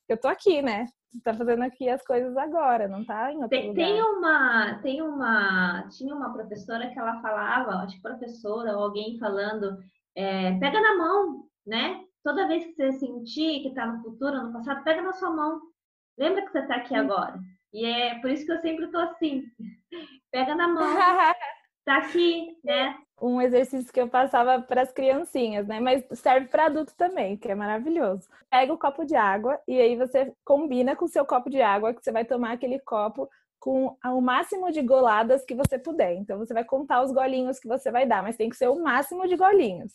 Eu 0.09 0.19
tô 0.19 0.27
aqui, 0.27 0.61
né? 0.61 0.87
Você 1.11 1.21
tá 1.23 1.33
fazendo 1.33 1.63
aqui 1.63 1.89
as 1.89 2.05
coisas 2.05 2.37
agora, 2.37 2.89
não 2.89 3.05
tá 3.05 3.31
em 3.31 3.37
outro 3.37 3.51
Tem, 3.51 3.69
lugar. 3.69 3.85
tem 3.85 4.03
uma, 4.03 4.75
tem 4.83 5.03
uma, 5.03 5.89
tinha 5.91 6.15
uma 6.15 6.33
professora 6.33 6.91
que 6.91 6.99
ela 6.99 7.21
falava, 7.21 7.83
acho 7.83 7.97
que 7.97 8.03
professora 8.03 8.77
ou 8.77 8.83
alguém 8.85 9.19
falando, 9.19 9.79
é, 10.17 10.59
pega 10.59 10.81
na 10.81 10.97
mão, 10.97 11.45
né? 11.67 12.01
Toda 12.25 12.49
vez 12.49 12.65
que 12.65 12.75
você 12.75 12.93
sentir 12.93 13.63
que 13.63 13.75
tá 13.75 13.87
no 13.87 14.03
futuro, 14.03 14.43
no 14.43 14.53
passado, 14.53 14.83
pega 14.83 15.03
na 15.03 15.13
sua 15.13 15.31
mão. 15.31 15.61
Lembra 16.19 16.43
que 16.43 16.51
você 16.51 16.63
tá 16.67 16.77
aqui 16.77 16.95
agora. 16.95 17.39
E 17.73 17.85
é 17.85 18.19
por 18.21 18.31
isso 18.31 18.45
que 18.45 18.53
eu 18.53 18.61
sempre 18.61 18.91
tô 18.91 18.99
assim. 18.99 19.45
Pega 20.33 20.57
na 20.57 20.66
mão, 20.66 20.83
tá 21.85 21.99
aqui, 21.99 22.59
né? 22.64 22.97
um 23.23 23.40
exercício 23.40 23.92
que 23.92 24.01
eu 24.01 24.09
passava 24.09 24.61
para 24.61 24.83
as 24.83 24.92
criancinhas, 24.92 25.66
né? 25.66 25.79
Mas 25.79 26.05
serve 26.18 26.49
para 26.49 26.66
adulto 26.66 26.92
também, 26.97 27.37
que 27.37 27.49
é 27.49 27.55
maravilhoso. 27.55 28.29
Pega 28.51 28.73
o 28.73 28.79
copo 28.79 29.05
de 29.05 29.14
água 29.14 29.61
e 29.66 29.81
aí 29.81 29.97
você 29.97 30.33
combina 30.45 30.97
com 30.97 31.05
o 31.05 31.09
seu 31.09 31.25
copo 31.25 31.49
de 31.49 31.62
água 31.62 31.95
que 31.95 32.03
você 32.03 32.11
vai 32.11 32.25
tomar 32.25 32.53
aquele 32.53 32.81
copo 32.81 33.29
com 33.61 33.97
o 34.05 34.21
máximo 34.21 34.73
de 34.73 34.83
goladas 34.83 35.45
que 35.45 35.55
você 35.55 35.79
puder. 35.79 36.14
Então 36.14 36.37
você 36.37 36.53
vai 36.53 36.64
contar 36.64 37.03
os 37.03 37.12
golinhos 37.12 37.61
que 37.61 37.68
você 37.68 37.92
vai 37.92 38.05
dar, 38.05 38.25
mas 38.25 38.37
tem 38.37 38.51
que 38.51 38.57
ser 38.57 38.68
o 38.68 38.83
máximo 38.83 39.29
de 39.29 39.37
golinhos. 39.37 39.92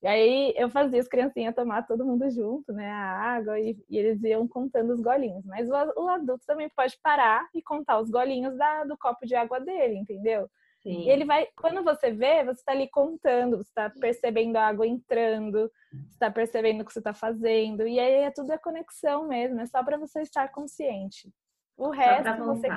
E 0.00 0.06
aí 0.06 0.54
eu 0.56 0.70
fazia 0.70 1.00
as 1.00 1.08
criancinhas 1.08 1.54
tomar 1.54 1.86
todo 1.86 2.06
mundo 2.06 2.30
junto, 2.30 2.72
né? 2.72 2.88
A 2.88 3.36
água, 3.36 3.58
e, 3.58 3.76
e 3.88 3.98
eles 3.98 4.22
iam 4.22 4.46
contando 4.46 4.92
os 4.92 5.00
golinhos. 5.00 5.44
Mas 5.44 5.68
o, 5.68 5.72
o, 6.02 6.08
adulto 6.08 6.44
também 6.46 6.68
pode 6.68 6.96
parar 7.02 7.48
e 7.52 7.60
contar 7.60 7.98
os 7.98 8.08
golinhos 8.08 8.56
da, 8.56 8.84
do 8.84 8.96
copo 8.96 9.26
de 9.26 9.34
água 9.34 9.58
dele, 9.58 9.96
entendeu? 9.96 10.48
Sim. 10.82 11.02
E 11.02 11.10
ele 11.10 11.24
vai, 11.24 11.48
quando 11.56 11.82
você 11.82 12.12
vê, 12.12 12.44
você 12.44 12.60
está 12.60 12.70
ali 12.70 12.88
contando, 12.88 13.56
você 13.56 13.68
está 13.70 13.90
percebendo 13.90 14.56
a 14.56 14.68
água 14.68 14.86
entrando, 14.86 15.68
você 15.90 16.12
está 16.12 16.30
percebendo 16.30 16.82
o 16.82 16.84
que 16.84 16.92
você 16.92 17.00
está 17.00 17.12
fazendo. 17.12 17.86
E 17.86 17.98
aí 17.98 18.22
é 18.22 18.30
tudo 18.30 18.52
a 18.52 18.58
conexão 18.58 19.26
mesmo, 19.26 19.60
é 19.60 19.66
só 19.66 19.82
para 19.82 19.98
você 19.98 20.20
estar 20.22 20.48
consciente. 20.52 21.32
O 21.76 21.90
resto 21.90 22.44
você 22.44 22.68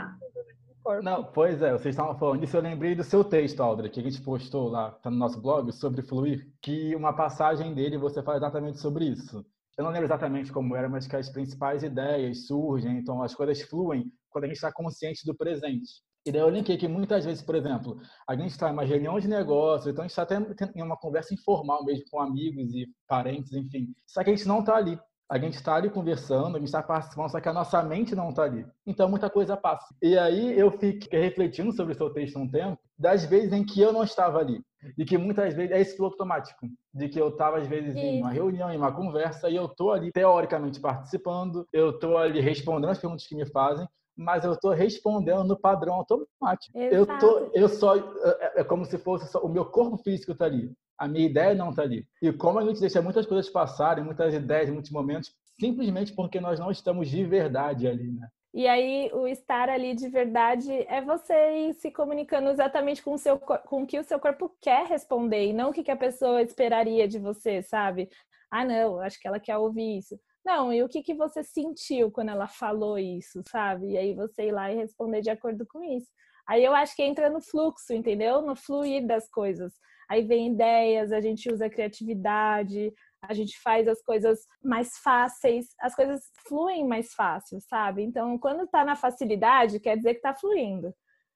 corpo. 0.84 1.04
Não, 1.04 1.24
pois 1.24 1.62
é, 1.62 1.72
vocês 1.72 1.94
estavam 1.94 2.18
falando 2.18 2.42
disso, 2.42 2.58
eu 2.58 2.62
lembrei 2.62 2.96
do 2.96 3.04
seu 3.04 3.24
texto, 3.24 3.62
Aldra, 3.62 3.90
que 3.90 4.00
a 4.00 4.04
gente 4.04 4.22
postou 4.22 4.70
lá, 4.70 4.92
tá 4.92 5.10
no 5.10 5.18
nosso 5.18 5.42
blog, 5.42 5.72
sobre 5.72 6.02
fluir, 6.02 6.52
que 6.62 6.96
uma 6.96 7.14
passagem 7.14 7.74
dele 7.74 7.98
você 7.98 8.22
fala 8.22 8.38
exatamente 8.38 8.80
sobre 8.80 9.06
isso. 9.06 9.46
Eu 9.78 9.86
não 9.86 9.92
lembro 9.92 10.08
exatamente 10.08 10.52
como 10.52 10.76
era, 10.76 10.90
mas 10.90 11.08
que 11.08 11.16
as 11.16 11.30
principais 11.30 11.84
ideias 11.84 12.46
surgem, 12.46 12.98
então 12.98 13.22
as 13.24 13.34
coisas 13.34 13.62
fluem 13.62 14.12
quando 14.30 14.46
a 14.46 14.48
gente 14.48 14.58
está 14.58 14.72
consciente 14.72 15.26
do 15.26 15.36
presente. 15.36 16.04
E 16.24 16.32
daí 16.32 16.42
eu 16.42 16.50
linkei 16.50 16.78
que 16.78 16.88
muitas 16.88 17.26
vezes, 17.26 17.42
por 17.42 17.56
exemplo, 17.56 18.00
a 18.28 18.36
gente 18.36 18.52
está 18.52 18.70
em 18.70 18.74
uma 18.74 18.84
reunião 18.84 19.20
de 19.20 19.28
negócio, 19.28 19.90
então 19.90 20.04
a 20.04 20.08
gente 20.08 20.12
está 20.12 20.22
até 20.22 20.38
em 20.76 20.84
uma 20.84 20.96
conversa 20.96 21.34
informal 21.34 21.84
mesmo 21.84 22.06
com 22.12 22.20
amigos 22.20 22.74
e 22.76 22.88
parentes, 23.08 23.52
enfim. 23.54 23.96
Só 24.06 24.24
que 24.24 24.30
a 24.30 24.36
gente 24.36 24.48
não 24.48 24.60
está 24.60 24.76
ali. 24.76 25.00
A 25.32 25.38
gente 25.38 25.54
está 25.54 25.76
ali 25.76 25.90
conversando, 25.90 26.58
a 26.58 26.60
gente 26.60 26.68
está 26.68 26.84
participando, 26.84 27.32
só 27.32 27.40
que 27.40 27.48
a 27.48 27.54
nossa 27.54 27.82
mente 27.82 28.14
não 28.14 28.32
está 28.32 28.44
ali. 28.44 28.66
Então 28.86 29.08
muita 29.08 29.30
coisa 29.30 29.56
passa. 29.56 29.96
E 30.02 30.18
aí 30.18 30.60
eu 30.60 30.70
fiquei 30.72 31.22
refletindo 31.22 31.72
sobre 31.72 31.94
o 31.94 31.96
seu 31.96 32.10
texto 32.10 32.38
um 32.38 32.52
tempo, 32.52 32.78
das 33.00 33.24
vezes 33.24 33.54
em 33.54 33.64
que 33.64 33.80
eu 33.80 33.94
não 33.94 34.04
estava 34.04 34.40
ali. 34.40 34.62
E 34.98 35.06
que 35.06 35.18
muitas 35.18 35.54
vezes 35.54 35.72
é 35.72 35.80
esse 35.80 35.96
piloto 35.96 36.16
automático, 36.16 36.68
de 36.94 37.08
que 37.08 37.18
eu 37.18 37.30
estava 37.30 37.60
às 37.60 37.68
vezes 37.68 37.96
em 37.96 38.20
uma 38.20 38.30
reunião, 38.30 38.74
em 38.74 38.76
uma 38.76 38.92
conversa, 38.92 39.50
e 39.50 39.56
eu 39.56 39.68
estou 39.68 39.94
ali 39.94 40.12
teoricamente 40.12 40.82
participando, 40.82 41.66
eu 41.72 41.92
estou 41.92 42.18
ali 42.18 42.42
respondendo 42.42 42.90
as 42.90 43.00
perguntas 43.00 43.26
que 43.26 43.36
me 43.36 43.46
fazem, 43.46 43.88
mas 44.18 44.44
eu 44.44 44.52
estou 44.52 44.72
respondendo 44.72 45.46
no 45.46 45.58
padrão 45.58 45.94
automático. 45.94 46.78
Exato. 46.78 46.92
Eu 46.94 47.06
tô, 47.20 47.52
eu 47.54 47.70
só 47.70 47.96
é, 47.96 48.60
é 48.60 48.64
como 48.66 48.84
se 48.84 48.98
fosse 48.98 49.32
só, 49.32 49.40
o 49.40 49.48
meu 49.48 49.64
corpo 49.64 49.96
físico 49.96 50.34
está 50.34 50.44
ali, 50.44 50.74
a 51.02 51.08
minha 51.08 51.26
ideia 51.26 51.56
não 51.56 51.72
está 51.72 51.82
ali. 51.82 52.06
E 52.22 52.32
como 52.32 52.60
a 52.60 52.66
gente 52.66 52.80
deixa 52.80 53.02
muitas 53.02 53.26
coisas 53.26 53.52
passarem, 53.52 54.04
muitas 54.04 54.36
ideias, 54.36 54.70
muitos 54.70 54.92
momentos, 54.92 55.34
simplesmente 55.60 56.14
porque 56.14 56.40
nós 56.40 56.60
não 56.60 56.70
estamos 56.70 57.10
de 57.10 57.26
verdade 57.26 57.88
ali, 57.88 58.12
né? 58.12 58.28
E 58.54 58.68
aí 58.68 59.10
o 59.12 59.26
estar 59.28 59.68
ali 59.68 59.96
de 59.96 60.08
verdade 60.10 60.72
é 60.88 61.02
você 61.02 61.34
ir 61.70 61.74
se 61.74 61.90
comunicando 61.90 62.50
exatamente 62.50 63.02
com 63.02 63.14
o 63.14 63.18
seu 63.18 63.40
com 63.40 63.82
o 63.82 63.88
que 63.88 63.98
o 63.98 64.04
seu 64.04 64.20
corpo 64.20 64.56
quer 64.62 64.86
responder 64.86 65.48
e 65.48 65.54
não 65.54 65.70
o 65.72 65.74
que 65.74 65.90
a 65.90 65.96
pessoa 65.96 66.42
esperaria 66.44 67.08
de 67.08 67.18
você, 67.18 67.64
sabe? 67.64 68.08
Ah, 68.52 68.64
não, 68.64 69.00
acho 69.00 69.20
que 69.20 69.28
ela 69.28 69.40
quer 69.40 69.58
ouvir 69.58 69.98
isso. 69.98 70.20
Não, 70.46 70.72
e 70.72 70.84
o 70.84 70.90
que, 70.90 71.02
que 71.02 71.16
você 71.16 71.44
sentiu 71.44 72.12
quando 72.12 72.30
ela 72.30 72.48
falou 72.48 73.00
isso, 73.00 73.42
sabe? 73.50 73.92
E 73.92 73.98
aí 73.98 74.14
você 74.14 74.48
ir 74.48 74.52
lá 74.52 74.72
e 74.72 74.76
responder 74.76 75.22
de 75.22 75.32
acordo 75.32 75.66
com 75.66 75.84
isso. 75.84 76.08
Aí 76.48 76.64
eu 76.64 76.76
acho 76.76 76.96
que 76.96 77.04
entra 77.04 77.30
no 77.30 77.42
fluxo, 77.42 77.94
entendeu? 77.94 78.42
No 78.42 78.56
fluir 78.56 79.08
das 79.08 79.30
coisas. 79.30 79.74
Aí 80.12 80.24
vem 80.24 80.52
ideias, 80.52 81.14
a 81.14 81.22
gente 81.22 81.50
usa 81.50 81.68
a 81.68 81.70
criatividade, 81.70 82.94
a 83.22 83.34
gente 83.34 83.58
faz 83.62 83.88
as 83.88 84.02
coisas 84.02 84.40
mais 84.62 84.98
fáceis, 84.98 85.68
as 85.80 85.96
coisas 85.96 86.20
fluem 86.46 86.86
mais 86.86 87.14
fácil, 87.14 87.62
sabe? 87.62 88.04
Então, 88.04 88.38
quando 88.38 88.68
tá 88.68 88.84
na 88.84 88.98
facilidade, 88.98 89.80
quer 89.80 89.96
dizer 89.96 90.16
que 90.16 90.20
tá 90.20 90.34
fluindo. 90.34 90.94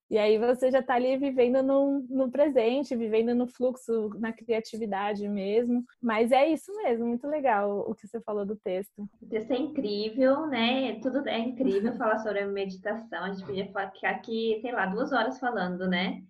E 0.09 0.17
aí 0.17 0.38
você 0.38 0.69
já 0.69 0.81
está 0.81 0.95
ali 0.95 1.15
vivendo 1.15 1.63
no, 1.63 2.05
no 2.09 2.29
presente, 2.29 2.97
vivendo 2.97 3.33
no 3.33 3.47
fluxo, 3.47 4.09
na 4.19 4.33
criatividade 4.33 5.25
mesmo. 5.29 5.81
Mas 6.01 6.33
é 6.33 6.45
isso 6.45 6.69
mesmo, 6.75 7.07
muito 7.07 7.27
legal 7.27 7.89
o 7.89 7.95
que 7.95 8.05
você 8.05 8.19
falou 8.19 8.45
do 8.45 8.57
texto. 8.57 9.07
O 9.21 9.25
texto 9.25 9.51
é 9.51 9.57
incrível, 9.57 10.47
né? 10.47 10.99
Tudo 10.99 11.25
é 11.29 11.39
incrível 11.39 11.93
falar 11.93 12.17
sobre 12.17 12.39
a 12.39 12.47
meditação. 12.47 13.23
A 13.23 13.31
gente 13.31 13.45
podia 13.45 13.65
ficar 13.67 14.09
aqui, 14.09 14.59
sei 14.61 14.73
lá, 14.73 14.85
duas 14.85 15.13
horas 15.13 15.39
falando, 15.39 15.88
né? 15.88 16.21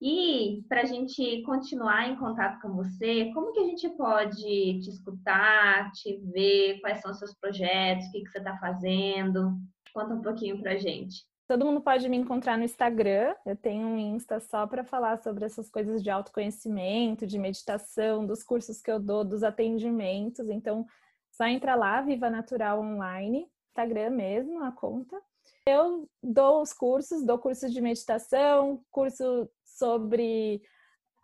E 0.00 0.62
para 0.68 0.82
a 0.82 0.84
gente 0.84 1.42
continuar 1.42 2.08
em 2.08 2.16
contato 2.16 2.60
com 2.60 2.74
você, 2.74 3.30
como 3.32 3.52
que 3.52 3.60
a 3.60 3.64
gente 3.64 3.88
pode 3.90 4.80
te 4.80 4.90
escutar, 4.90 5.90
te 5.92 6.16
ver, 6.32 6.80
quais 6.80 7.00
são 7.00 7.10
os 7.10 7.18
seus 7.18 7.34
projetos, 7.34 8.06
o 8.06 8.12
que, 8.12 8.22
que 8.22 8.30
você 8.30 8.38
está 8.38 8.56
fazendo? 8.58 9.56
Conta 9.92 10.14
um 10.14 10.22
pouquinho 10.22 10.60
para 10.60 10.72
a 10.72 10.76
gente. 10.76 11.24
Todo 11.46 11.64
mundo 11.66 11.80
pode 11.80 12.08
me 12.08 12.16
encontrar 12.16 12.56
no 12.56 12.64
Instagram. 12.64 13.34
Eu 13.44 13.54
tenho 13.54 13.86
um 13.86 13.98
Insta 13.98 14.40
só 14.40 14.66
para 14.66 14.82
falar 14.82 15.18
sobre 15.18 15.44
essas 15.44 15.68
coisas 15.68 16.02
de 16.02 16.10
autoconhecimento, 16.10 17.26
de 17.26 17.38
meditação, 17.38 18.26
dos 18.26 18.42
cursos 18.42 18.80
que 18.80 18.90
eu 18.90 18.98
dou, 18.98 19.24
dos 19.24 19.42
atendimentos. 19.42 20.48
Então, 20.48 20.86
só 21.30 21.44
entra 21.44 21.74
lá, 21.74 22.00
Viva 22.00 22.30
Natural 22.30 22.80
Online, 22.80 23.46
Instagram 23.68 24.10
mesmo, 24.10 24.64
a 24.64 24.72
conta. 24.72 25.20
Eu 25.66 26.08
dou 26.22 26.62
os 26.62 26.72
cursos, 26.72 27.24
dou 27.24 27.38
cursos 27.38 27.72
de 27.72 27.80
meditação, 27.80 28.82
curso 28.90 29.48
sobre 29.78 30.62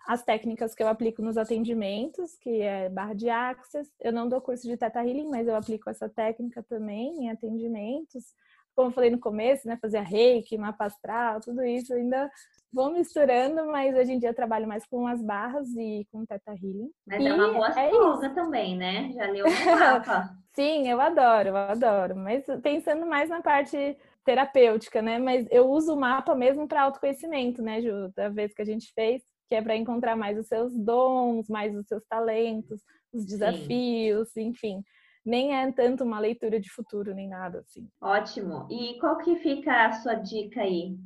as 0.06 0.22
técnicas 0.22 0.74
que 0.74 0.82
eu 0.82 0.88
aplico 0.88 1.22
nos 1.22 1.36
atendimentos, 1.36 2.36
que 2.38 2.62
é 2.62 2.88
barra 2.88 3.14
de 3.14 3.28
access. 3.28 3.90
Eu 4.00 4.12
não 4.12 4.28
dou 4.28 4.40
curso 4.40 4.66
de 4.66 4.76
Teta 4.76 5.04
Healing, 5.04 5.28
mas 5.28 5.46
eu 5.46 5.54
aplico 5.54 5.88
essa 5.90 6.08
técnica 6.08 6.62
também 6.62 7.24
em 7.24 7.30
atendimentos 7.30 8.34
como 8.74 8.88
eu 8.88 8.94
falei 8.94 9.10
no 9.10 9.18
começo, 9.18 9.68
né, 9.68 9.78
fazia 9.80 10.00
reiki, 10.00 10.56
mapa 10.56 10.86
astral, 10.86 11.40
tudo 11.40 11.62
isso, 11.62 11.92
ainda 11.92 12.30
vou 12.72 12.92
misturando, 12.92 13.66
mas 13.66 13.94
hoje 13.96 14.12
em 14.12 14.18
dia 14.18 14.30
eu 14.30 14.34
trabalho 14.34 14.66
mais 14.66 14.86
com 14.86 15.06
as 15.06 15.22
barras 15.22 15.68
e 15.76 16.06
com 16.10 16.24
teta 16.24 16.52
healing. 16.52 16.90
Mas 17.06 17.20
é 17.20 17.22
e 17.22 17.28
é 17.28 17.34
uma 17.34 17.52
boa 17.52 17.68
é 17.78 18.28
também, 18.30 18.76
né? 18.76 19.12
Já 19.12 19.26
leu 19.26 19.46
o 19.46 19.48
mapa. 19.78 20.30
Sim, 20.54 20.88
eu 20.88 21.00
adoro, 21.00 21.48
eu 21.48 21.56
adoro, 21.56 22.16
mas 22.16 22.44
pensando 22.62 23.06
mais 23.06 23.28
na 23.28 23.40
parte 23.40 23.96
terapêutica, 24.24 25.00
né? 25.00 25.18
Mas 25.18 25.46
eu 25.50 25.68
uso 25.68 25.94
o 25.94 26.00
mapa 26.00 26.34
mesmo 26.34 26.66
para 26.66 26.82
autoconhecimento, 26.82 27.62
né, 27.62 27.80
Ju? 27.80 28.12
Da 28.16 28.28
vez 28.28 28.52
que 28.52 28.62
a 28.62 28.64
gente 28.64 28.92
fez, 28.94 29.22
que 29.48 29.54
é 29.54 29.62
para 29.62 29.76
encontrar 29.76 30.16
mais 30.16 30.38
os 30.38 30.46
seus 30.46 30.76
dons, 30.76 31.48
mais 31.48 31.74
os 31.74 31.86
seus 31.86 32.04
talentos, 32.06 32.80
os 33.12 33.24
desafios, 33.24 34.30
Sim. 34.32 34.48
enfim 34.48 34.82
nem 35.24 35.54
é 35.54 35.70
tanto 35.72 36.04
uma 36.04 36.18
leitura 36.18 36.58
de 36.58 36.70
futuro, 36.70 37.14
nem 37.14 37.28
nada 37.28 37.60
assim. 37.60 37.88
Ótimo. 38.00 38.66
E 38.70 38.98
qual 38.98 39.18
que 39.18 39.36
fica 39.36 39.86
a 39.86 39.92
sua 39.92 40.14
dica 40.14 40.62
aí? 40.62 40.96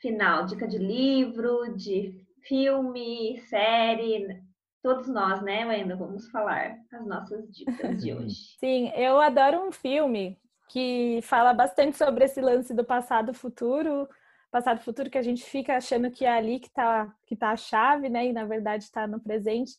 Final, 0.00 0.46
dica 0.46 0.66
de 0.66 0.78
livro, 0.78 1.76
de 1.76 2.26
filme, 2.42 3.38
série, 3.48 4.42
todos 4.82 5.06
nós, 5.08 5.42
né, 5.42 5.62
ainda 5.64 5.94
vamos 5.94 6.28
falar 6.30 6.78
as 6.92 7.06
nossas 7.06 7.48
dicas 7.50 8.02
de 8.02 8.12
hoje. 8.14 8.56
Sim, 8.58 8.90
eu 8.94 9.20
adoro 9.20 9.66
um 9.66 9.72
filme 9.72 10.38
que 10.68 11.20
fala 11.22 11.52
bastante 11.52 11.96
sobre 11.96 12.24
esse 12.24 12.40
lance 12.40 12.72
do 12.72 12.84
passado 12.84 13.34
futuro, 13.34 14.08
passado 14.50 14.80
futuro 14.80 15.10
que 15.10 15.18
a 15.18 15.22
gente 15.22 15.44
fica 15.44 15.76
achando 15.76 16.10
que 16.10 16.24
é 16.24 16.32
ali 16.32 16.60
que 16.60 16.68
está 16.68 17.14
que 17.26 17.36
tá 17.36 17.50
a 17.50 17.56
chave, 17.56 18.08
né, 18.08 18.26
e 18.26 18.32
na 18.32 18.44
verdade 18.44 18.84
está 18.84 19.06
no 19.06 19.20
presente, 19.20 19.72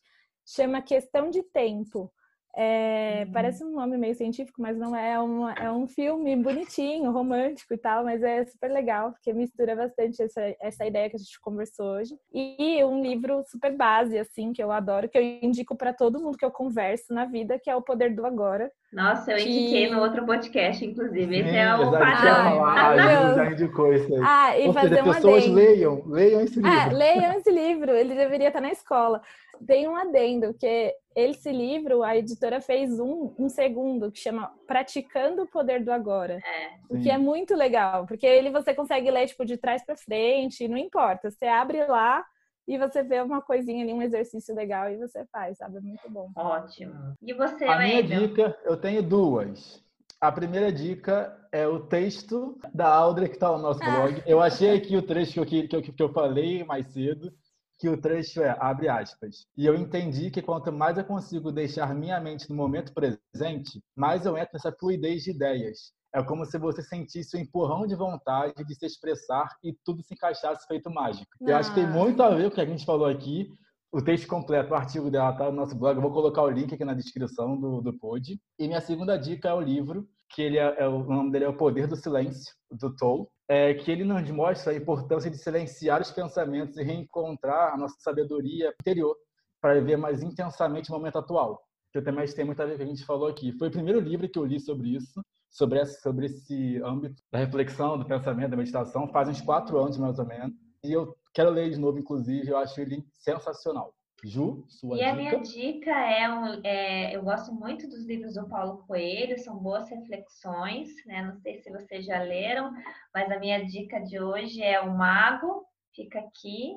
chama 0.45 0.81
Questão 0.81 1.29
de 1.29 1.41
Tempo. 1.43 2.12
É, 2.56 3.24
uhum. 3.26 3.32
Parece 3.32 3.64
um 3.64 3.72
nome 3.72 3.98
meio 3.98 4.14
científico, 4.14 4.62
mas 4.62 4.78
não 4.78 4.96
é. 4.96 5.20
Uma, 5.20 5.54
é 5.54 5.72
um 5.72 5.88
filme 5.88 6.36
bonitinho, 6.36 7.12
romântico 7.12 7.74
e 7.74 7.78
tal, 7.78 8.04
mas 8.04 8.22
é 8.22 8.44
super 8.46 8.70
legal, 8.70 9.12
porque 9.12 9.32
mistura 9.32 9.76
bastante 9.76 10.22
essa, 10.22 10.42
essa 10.60 10.86
ideia 10.86 11.10
que 11.10 11.16
a 11.16 11.20
gente 11.20 11.40
conversou 11.40 11.86
hoje. 11.86 12.16
E 12.34 12.84
um 12.84 13.02
livro 13.02 13.44
super 13.48 13.76
base, 13.76 14.18
assim, 14.18 14.52
que 14.52 14.62
eu 14.62 14.72
adoro, 14.72 15.08
que 15.08 15.18
eu 15.18 15.22
indico 15.22 15.76
para 15.76 15.94
todo 15.94 16.20
mundo 16.20 16.38
que 16.38 16.46
eu 16.46 16.52
converso 16.52 17.14
na 17.14 17.26
vida, 17.26 17.58
que 17.58 17.70
é 17.70 17.76
O 17.76 17.82
Poder 17.82 18.14
do 18.14 18.26
Agora. 18.26 18.70
Nossa, 18.92 19.32
eu 19.32 19.38
indiquei 19.38 19.88
que... 19.88 19.96
no 19.96 20.02
outro 20.02 20.26
podcast, 20.26 20.84
inclusive. 20.84 21.40
Esse 21.40 21.56
é 21.56 21.74
o 21.74 21.92
padrão. 21.92 22.66
Ah, 22.66 22.90
ah, 22.90 23.34
já 23.36 23.52
indicou 23.52 23.94
isso 23.94 24.14
aí. 24.14 24.22
Ah, 24.22 24.60
e 24.60 24.68
Ou 24.68 24.74
fazer 24.74 24.90
seja, 24.90 25.04
pessoas 25.04 25.48
leiam, 25.48 26.04
leiam 26.06 26.42
esse 26.42 26.60
ah, 26.60 26.62
livro. 26.62 26.80
Ah, 26.80 26.98
leiam 26.98 27.34
esse 27.34 27.52
livro, 27.52 27.92
ele 27.92 28.14
deveria 28.14 28.50
estar 28.50 28.60
na 28.60 28.72
escola 28.72 29.22
tem 29.65 29.88
um 29.88 29.95
adendo, 29.95 30.54
que 30.54 30.93
esse 31.15 31.52
livro, 31.52 32.04
a 32.04 32.15
editora 32.15 32.62
fez 32.62 33.00
um, 33.00 33.34
um 33.38 33.50
segundo, 33.50 34.12
que 34.12 34.19
chama 34.19 34.52
Praticando 34.65 35.43
o 35.43 35.47
Poder 35.47 35.84
do 35.84 35.91
Agora. 35.91 36.36
É. 36.36 36.80
O 36.89 37.02
que 37.02 37.10
é 37.10 37.17
muito 37.17 37.56
legal, 37.56 38.06
porque 38.06 38.26
ele 38.26 38.50
você 38.50 38.74
consegue 38.74 39.10
ler, 39.12 39.28
tipo, 39.28 39.45
de 39.45 39.58
trás 39.58 39.86
para 39.86 39.97
frente, 39.97 40.67
não 40.67 40.78
importa. 40.78 41.30
Você 41.30 41.45
abre 41.45 41.86
lá 41.86 42.24
e 42.67 42.78
você 42.78 43.04
vê 43.04 43.21
uma 43.21 43.41
coisinha 43.41 43.84
ali, 43.84 43.93
um 43.93 44.02
exercício 44.02 44.56
legal 44.56 44.89
e 44.89 44.97
você 44.97 45.26
faz, 45.32 45.58
sabe? 45.58 45.78
É 45.78 45.82
muito 45.82 46.10
bom. 46.10 46.32
Ótimo. 46.36 46.93
E 47.21 47.34
você, 47.34 47.65
A 47.65 47.78
minha 47.80 48.04
dica, 48.04 48.58
eu 48.63 48.78
tenho 48.78 49.04
duas. 49.04 49.84
A 50.19 50.32
primeira 50.32 50.71
dica 50.71 51.36
é 51.52 51.67
o 51.67 51.80
texto 51.80 52.58
da 52.74 52.88
Audrey 52.88 53.28
que 53.28 53.36
está 53.36 53.52
no 53.52 53.58
nosso 53.58 53.80
blog. 53.84 54.24
Eu 54.26 54.39
achei 54.39 54.76
aqui 54.78 54.95
o 54.95 55.02
trecho 55.02 55.34
que 55.34 55.39
eu, 55.39 55.67
que, 55.67 55.76
eu, 55.76 55.82
que 55.82 56.04
eu 56.04 56.13
falei 56.13 56.63
mais 56.63 56.88
cedo 56.88 57.34
que 57.82 57.89
o 57.89 58.00
trecho 58.00 58.44
é, 58.44 58.56
abre 58.60 58.88
aspas, 58.88 59.48
e 59.58 59.65
eu 59.65 59.74
entendi 59.74 60.30
que 60.30 60.39
quanto 60.39 60.72
mais 60.72 61.00
eu 61.00 61.04
consigo 61.04 61.52
deixar 61.52 61.96
minha 61.96 62.20
mente 62.22 62.48
no 62.48 62.56
momento 62.56 62.94
presente, 62.94 63.82
mais 63.96 64.24
eu 64.24 64.38
entro 64.38 64.52
nessa 64.54 64.72
fluidez 64.72 65.24
de 65.24 65.32
ideias. 65.32 65.91
É 66.13 66.22
como 66.22 66.46
se 66.46 66.60
você 66.60 66.84
sentisse 66.84 67.36
o 67.36 67.39
um 67.39 67.41
empurrão 67.41 67.88
de 67.88 67.96
vontade 67.96 68.63
de 68.63 68.76
se 68.76 68.86
expressar 68.86 69.50
e 69.63 69.76
tudo 69.84 70.04
se 70.04 70.13
encaixasse 70.13 70.67
feito 70.67 70.91
mágico. 70.91 71.26
Eu 71.41 71.56
acho 71.56 71.74
que 71.74 71.80
tem 71.82 71.89
muito 71.89 72.22
a 72.22 72.30
ver 72.30 72.44
com 72.44 72.50
o 72.50 72.52
que 72.52 72.62
a 72.62 72.65
gente 72.65 72.86
falou 72.86 73.08
aqui. 73.08 73.50
O 73.91 74.00
texto 74.00 74.28
completo, 74.28 74.74
o 74.74 74.76
artigo 74.76 75.10
dela 75.10 75.32
está 75.32 75.46
no 75.46 75.58
nosso 75.58 75.76
blog. 75.76 75.96
Eu 75.96 76.04
vou 76.04 76.13
colocar 76.13 76.44
o 76.44 76.52
link 76.52 76.72
aqui 76.72 76.86
na 76.86 76.94
descrição 76.94 77.60
do, 77.60 77.82
do 77.82 77.98
pod. 77.98 78.39
E 78.60 78.67
minha 78.67 78.82
segunda 78.82 79.17
dica 79.17 79.50
é 79.50 79.54
o 79.54 79.60
livro, 79.60 80.08
que 80.30 80.44
ele 80.44 80.60
é, 80.60 80.84
é 80.84 80.88
o 80.88 81.04
nome 81.04 81.32
dele 81.32 81.46
é 81.46 81.50
O 81.50 81.58
Poder 81.58 81.88
do 81.88 81.96
Silêncio, 81.96 82.54
do 82.70 82.96
Toll 82.96 83.28
é, 83.52 83.74
que 83.74 83.92
ele 83.92 84.06
nos 84.06 84.32
mostra 84.32 84.72
a 84.72 84.76
importância 84.78 85.30
de 85.30 85.38
silenciar 85.38 86.02
os 86.02 86.10
pensamentos 86.10 86.78
e 86.78 86.84
reencontrar 86.84 87.74
a 87.74 87.78
nossa 87.78 88.00
sabedoria 88.00 88.74
interior 88.80 89.14
para 89.60 89.74
viver 89.74 89.98
mais 89.98 90.24
intensamente 90.24 90.90
o 90.90 90.94
momento 90.94 91.18
atual. 91.18 91.62
Que 91.92 91.98
eu 91.98 92.04
também 92.04 92.26
tem 92.28 92.46
muito 92.46 92.62
a 92.62 92.66
ver 92.66 92.72
com 92.72 92.76
o 92.76 92.78
que 92.78 92.84
a 92.84 92.96
gente 92.96 93.06
falou 93.06 93.28
aqui. 93.28 93.52
Foi 93.60 93.68
o 93.68 93.72
primeiro 93.72 94.00
livro 94.00 94.30
que 94.30 94.40
eu 94.40 94.46
li 94.46 94.58
sobre 94.58 94.96
isso, 94.96 95.22
sobre, 95.50 95.80
essa, 95.80 96.00
sobre 96.00 96.28
esse 96.28 96.82
âmbito 96.82 97.22
da 97.30 97.40
reflexão, 97.40 97.98
do 97.98 98.06
pensamento, 98.06 98.52
da 98.52 98.56
meditação, 98.56 99.06
faz 99.10 99.28
uns 99.28 99.42
quatro 99.42 99.78
anos 99.78 99.98
mais 99.98 100.18
ou 100.18 100.26
menos. 100.26 100.56
E 100.82 100.94
eu 100.94 101.14
quero 101.34 101.50
ler 101.50 101.72
de 101.72 101.78
novo, 101.78 102.00
inclusive, 102.00 102.48
eu 102.48 102.58
acho 102.58 102.80
ele 102.80 103.06
sensacional. 103.12 103.94
Ju, 104.23 104.63
sua 104.67 104.95
e 104.95 104.99
dica. 104.99 105.10
a 105.10 105.15
minha 105.15 105.39
dica 105.39 105.91
é, 105.91 106.29
um, 106.29 106.62
é, 106.63 107.15
eu 107.15 107.23
gosto 107.23 107.51
muito 107.53 107.88
dos 107.88 108.05
livros 108.05 108.36
do 108.36 108.47
Paulo 108.47 108.86
Coelho, 108.86 109.39
são 109.39 109.57
boas 109.57 109.89
reflexões, 109.89 110.89
né? 111.05 111.23
Não 111.23 111.36
sei 111.38 111.57
se 111.57 111.71
vocês 111.71 112.05
já 112.05 112.21
leram, 112.21 112.71
mas 113.13 113.31
a 113.31 113.39
minha 113.39 113.65
dica 113.65 113.99
de 113.99 114.19
hoje 114.19 114.62
é 114.62 114.79
O 114.79 114.95
Mago, 114.95 115.65
fica 115.95 116.19
aqui, 116.19 116.75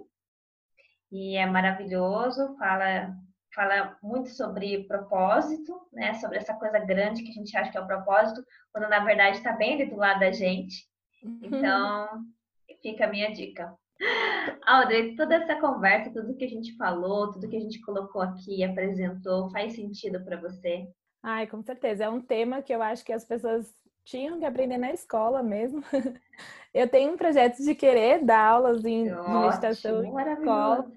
e 1.12 1.36
é 1.36 1.46
maravilhoso, 1.46 2.56
fala 2.56 3.14
fala 3.54 3.96
muito 4.02 4.30
sobre 4.30 4.82
propósito, 4.84 5.80
né? 5.92 6.14
Sobre 6.14 6.38
essa 6.38 6.54
coisa 6.54 6.80
grande 6.80 7.22
que 7.22 7.30
a 7.30 7.34
gente 7.34 7.56
acha 7.56 7.70
que 7.70 7.78
é 7.78 7.80
o 7.80 7.86
propósito, 7.86 8.44
quando 8.72 8.88
na 8.88 8.98
verdade 8.98 9.36
está 9.36 9.52
bem 9.52 9.74
ali 9.74 9.86
do 9.86 9.96
lado 9.96 10.20
da 10.20 10.32
gente. 10.32 10.88
Uhum. 11.22 11.38
Então, 11.42 12.24
fica 12.82 13.04
a 13.04 13.08
minha 13.08 13.32
dica. 13.32 13.72
Audrey, 14.66 15.16
toda 15.16 15.36
essa 15.36 15.60
conversa, 15.60 16.12
tudo 16.12 16.36
que 16.36 16.44
a 16.44 16.48
gente 16.48 16.76
falou, 16.76 17.32
tudo 17.32 17.48
que 17.48 17.56
a 17.56 17.60
gente 17.60 17.80
colocou 17.80 18.22
aqui, 18.22 18.64
apresentou, 18.64 19.50
faz 19.50 19.74
sentido 19.74 20.24
para 20.24 20.40
você? 20.40 20.88
Ai, 21.22 21.46
com 21.46 21.62
certeza. 21.62 22.04
É 22.04 22.08
um 22.08 22.20
tema 22.20 22.62
que 22.62 22.74
eu 22.74 22.82
acho 22.82 23.04
que 23.04 23.12
as 23.12 23.24
pessoas 23.24 23.74
tinham 24.04 24.38
que 24.38 24.44
aprender 24.44 24.78
na 24.78 24.92
escola 24.92 25.42
mesmo. 25.42 25.82
Eu 26.72 26.88
tenho 26.88 27.12
um 27.12 27.16
projeto 27.16 27.62
de 27.62 27.74
querer 27.74 28.24
dar 28.24 28.46
aulas 28.46 28.84
em, 28.84 29.10
Ótimo, 29.12 29.40
meditação 29.40 30.04
em 30.04 30.32
escola. 30.32 30.92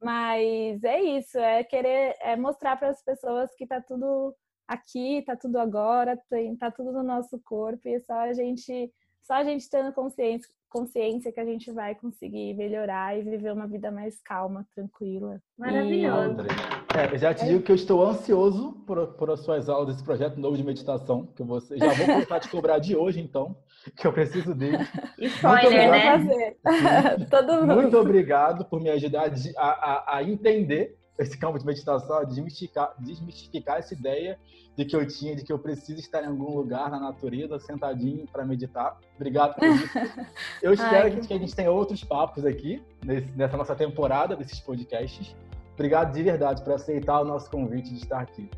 Mas 0.00 0.82
é 0.82 1.00
isso, 1.00 1.38
é 1.38 1.62
querer 1.62 2.16
é 2.20 2.34
mostrar 2.36 2.76
para 2.76 2.88
as 2.88 3.02
pessoas 3.02 3.54
que 3.54 3.66
tá 3.66 3.80
tudo 3.80 4.34
aqui, 4.66 5.22
tá 5.22 5.36
tudo 5.36 5.58
agora, 5.58 6.20
tem, 6.28 6.56
tá 6.56 6.70
tudo 6.70 6.92
no 6.92 7.02
nosso 7.02 7.38
corpo 7.44 7.86
e 7.86 7.94
é 7.94 8.00
só 8.00 8.14
a 8.14 8.32
gente, 8.32 8.92
só 9.20 9.34
a 9.34 9.44
gente 9.44 9.68
tendo 9.68 9.92
consciência, 9.92 10.48
consciência 10.72 11.30
que 11.30 11.38
a 11.38 11.44
gente 11.44 11.70
vai 11.70 11.94
conseguir 11.94 12.54
melhorar 12.54 13.16
e 13.16 13.22
viver 13.22 13.52
uma 13.52 13.66
vida 13.66 13.90
mais 13.90 14.20
calma, 14.22 14.66
tranquila. 14.74 15.40
Maravilhoso. 15.58 16.38
E... 16.42 17.14
É, 17.14 17.18
já 17.18 17.34
te 17.34 17.44
digo 17.44 17.62
que 17.62 17.70
eu 17.70 17.76
estou 17.76 18.02
ansioso 18.04 18.72
por, 18.86 19.06
por 19.14 19.30
as 19.30 19.40
suas 19.40 19.68
aulas 19.68 19.88
desse 19.88 20.04
projeto 20.04 20.40
novo 20.40 20.56
de 20.56 20.64
meditação, 20.64 21.26
que 21.36 21.42
você 21.42 21.76
já 21.76 21.92
vou 21.92 22.06
começar 22.06 22.36
a 22.36 22.40
te 22.40 22.48
cobrar 22.48 22.78
de 22.78 22.96
hoje, 22.96 23.20
então, 23.20 23.56
que 23.96 24.06
eu 24.06 24.12
preciso 24.12 24.54
dele. 24.54 24.78
Spoiler, 25.18 25.90
né? 25.90 26.56
Todo 27.30 27.60
mundo. 27.60 27.74
Muito 27.74 27.98
obrigado 27.98 28.64
por 28.64 28.80
me 28.80 28.90
ajudar 28.90 29.30
a, 29.56 29.68
a, 29.68 30.16
a 30.16 30.22
entender 30.22 30.98
esse 31.18 31.36
campo 31.36 31.58
de 31.58 31.66
meditação, 31.66 32.18
a 32.18 32.24
desmistificar, 32.24 32.94
desmistificar 32.98 33.78
essa 33.78 33.94
ideia 33.94 34.38
de 34.76 34.84
que 34.84 34.96
eu 34.96 35.06
tinha, 35.06 35.36
de 35.36 35.44
que 35.44 35.52
eu 35.52 35.58
preciso 35.58 36.00
estar 36.00 36.22
em 36.22 36.26
algum 36.26 36.56
lugar 36.56 36.90
na 36.90 36.98
natureza, 36.98 37.58
sentadinho 37.58 38.26
para 38.32 38.44
meditar. 38.44 38.98
Obrigado 39.16 39.54
por 39.54 39.64
isso. 39.68 39.86
Eu 40.62 40.72
espero 40.72 41.04
Ai, 41.04 41.10
que, 41.10 41.26
que, 41.26 41.34
a 41.34 41.38
gente 41.38 41.54
tenha 41.54 41.70
outros 41.70 42.02
papos 42.02 42.44
aqui 42.46 42.82
nesse, 43.04 43.30
nessa 43.32 43.56
nossa 43.56 43.74
temporada 43.74 44.34
desses 44.34 44.60
podcasts. 44.60 45.36
Obrigado 45.74 46.12
de 46.12 46.22
verdade 46.22 46.62
por 46.62 46.72
aceitar 46.72 47.20
o 47.20 47.24
nosso 47.24 47.50
convite 47.50 47.90
de 47.90 47.96
estar 47.96 48.20
aqui. 48.20 48.48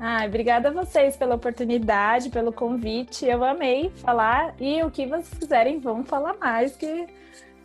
Ah, 0.00 0.24
obrigada 0.26 0.70
a 0.70 0.72
vocês 0.72 1.16
pela 1.16 1.34
oportunidade, 1.34 2.30
pelo 2.30 2.52
convite. 2.52 3.26
Eu 3.26 3.44
amei 3.44 3.90
falar 3.96 4.54
e 4.58 4.82
o 4.82 4.90
que 4.90 5.06
vocês 5.06 5.38
quiserem, 5.38 5.78
vamos 5.78 6.08
falar 6.08 6.34
mais 6.38 6.76
que 6.76 7.06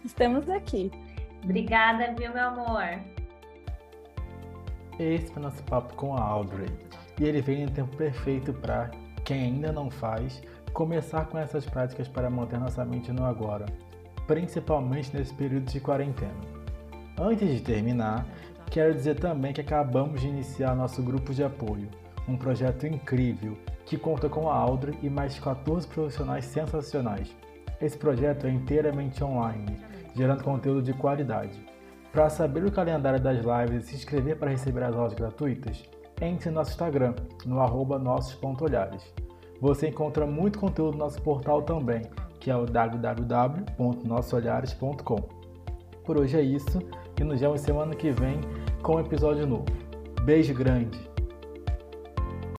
estamos 0.04 0.50
aqui. 0.50 0.92
Obrigada, 1.44 2.14
viu, 2.18 2.34
meu 2.34 2.44
amor? 2.44 3.17
Esse 5.00 5.32
foi 5.32 5.44
nosso 5.44 5.62
papo 5.64 5.94
com 5.96 6.16
a 6.16 6.22
Audrey. 6.22 6.70
E 7.20 7.26
ele 7.26 7.42
vem 7.42 7.64
em 7.64 7.68
tempo 7.68 7.96
perfeito 7.96 8.52
para 8.52 8.90
quem 9.24 9.44
ainda 9.44 9.72
não 9.72 9.92
faz 9.92 10.42
começar 10.74 11.26
com 11.26 11.38
essas 11.38 11.66
práticas 11.66 12.08
para 12.08 12.30
manter 12.30 12.60
nossa 12.60 12.86
mente 12.86 13.12
no 13.12 13.26
agora, 13.26 13.66
principalmente 14.26 15.16
nesse 15.16 15.34
período 15.34 15.72
de 15.72 15.80
quarentena. 15.80 16.40
Antes 17.20 17.50
de 17.50 17.62
terminar, 17.62 18.26
quero 18.70 18.94
dizer 18.94 19.20
também 19.20 19.54
que 19.54 19.62
acabamos 19.62 20.22
de 20.22 20.28
iniciar 20.28 20.76
nosso 20.76 21.02
grupo 21.02 21.34
de 21.34 21.44
apoio, 21.44 21.90
um 22.28 22.38
projeto 22.38 22.86
incrível 22.86 23.58
que 23.86 23.98
conta 23.98 24.30
com 24.30 24.50
a 24.50 24.56
Audrey 24.56 24.98
e 25.02 25.10
mais 25.10 25.40
14 25.40 25.88
profissionais 25.88 26.46
sensacionais. 26.46 27.36
Esse 27.82 27.98
projeto 27.98 28.48
é 28.48 28.50
inteiramente 28.50 29.24
online, 29.24 29.80
gerando 30.16 30.44
conteúdo 30.44 30.82
de 30.82 30.94
qualidade. 30.94 31.67
Para 32.18 32.30
saber 32.32 32.66
o 32.66 32.72
calendário 32.72 33.22
das 33.22 33.38
lives 33.38 33.84
e 33.84 33.88
se 33.90 33.96
inscrever 33.96 34.40
para 34.40 34.50
receber 34.50 34.82
as 34.82 34.96
aulas 34.96 35.14
gratuitas, 35.14 35.84
entre 36.20 36.50
no 36.50 36.56
nosso 36.56 36.72
Instagram, 36.72 37.14
no 37.46 37.60
arroba 37.60 38.00
nossos.olhares. 38.00 39.14
Você 39.62 39.90
encontra 39.90 40.26
muito 40.26 40.58
conteúdo 40.58 40.94
no 40.94 41.00
nosso 41.04 41.22
portal 41.22 41.62
também, 41.62 42.02
que 42.40 42.50
é 42.50 42.56
o 42.56 42.66
www.nossolhares.com. 42.66 45.18
Por 46.04 46.18
hoje 46.18 46.40
é 46.40 46.42
isso 46.42 46.80
e 47.22 47.24
nos 47.24 47.40
vemos 47.40 47.62
semana 47.62 47.94
que 47.94 48.10
vem 48.10 48.42
com 48.82 48.96
um 48.96 49.00
episódio 49.00 49.46
novo. 49.46 49.66
Beijo 50.24 50.56
grande! 50.56 51.17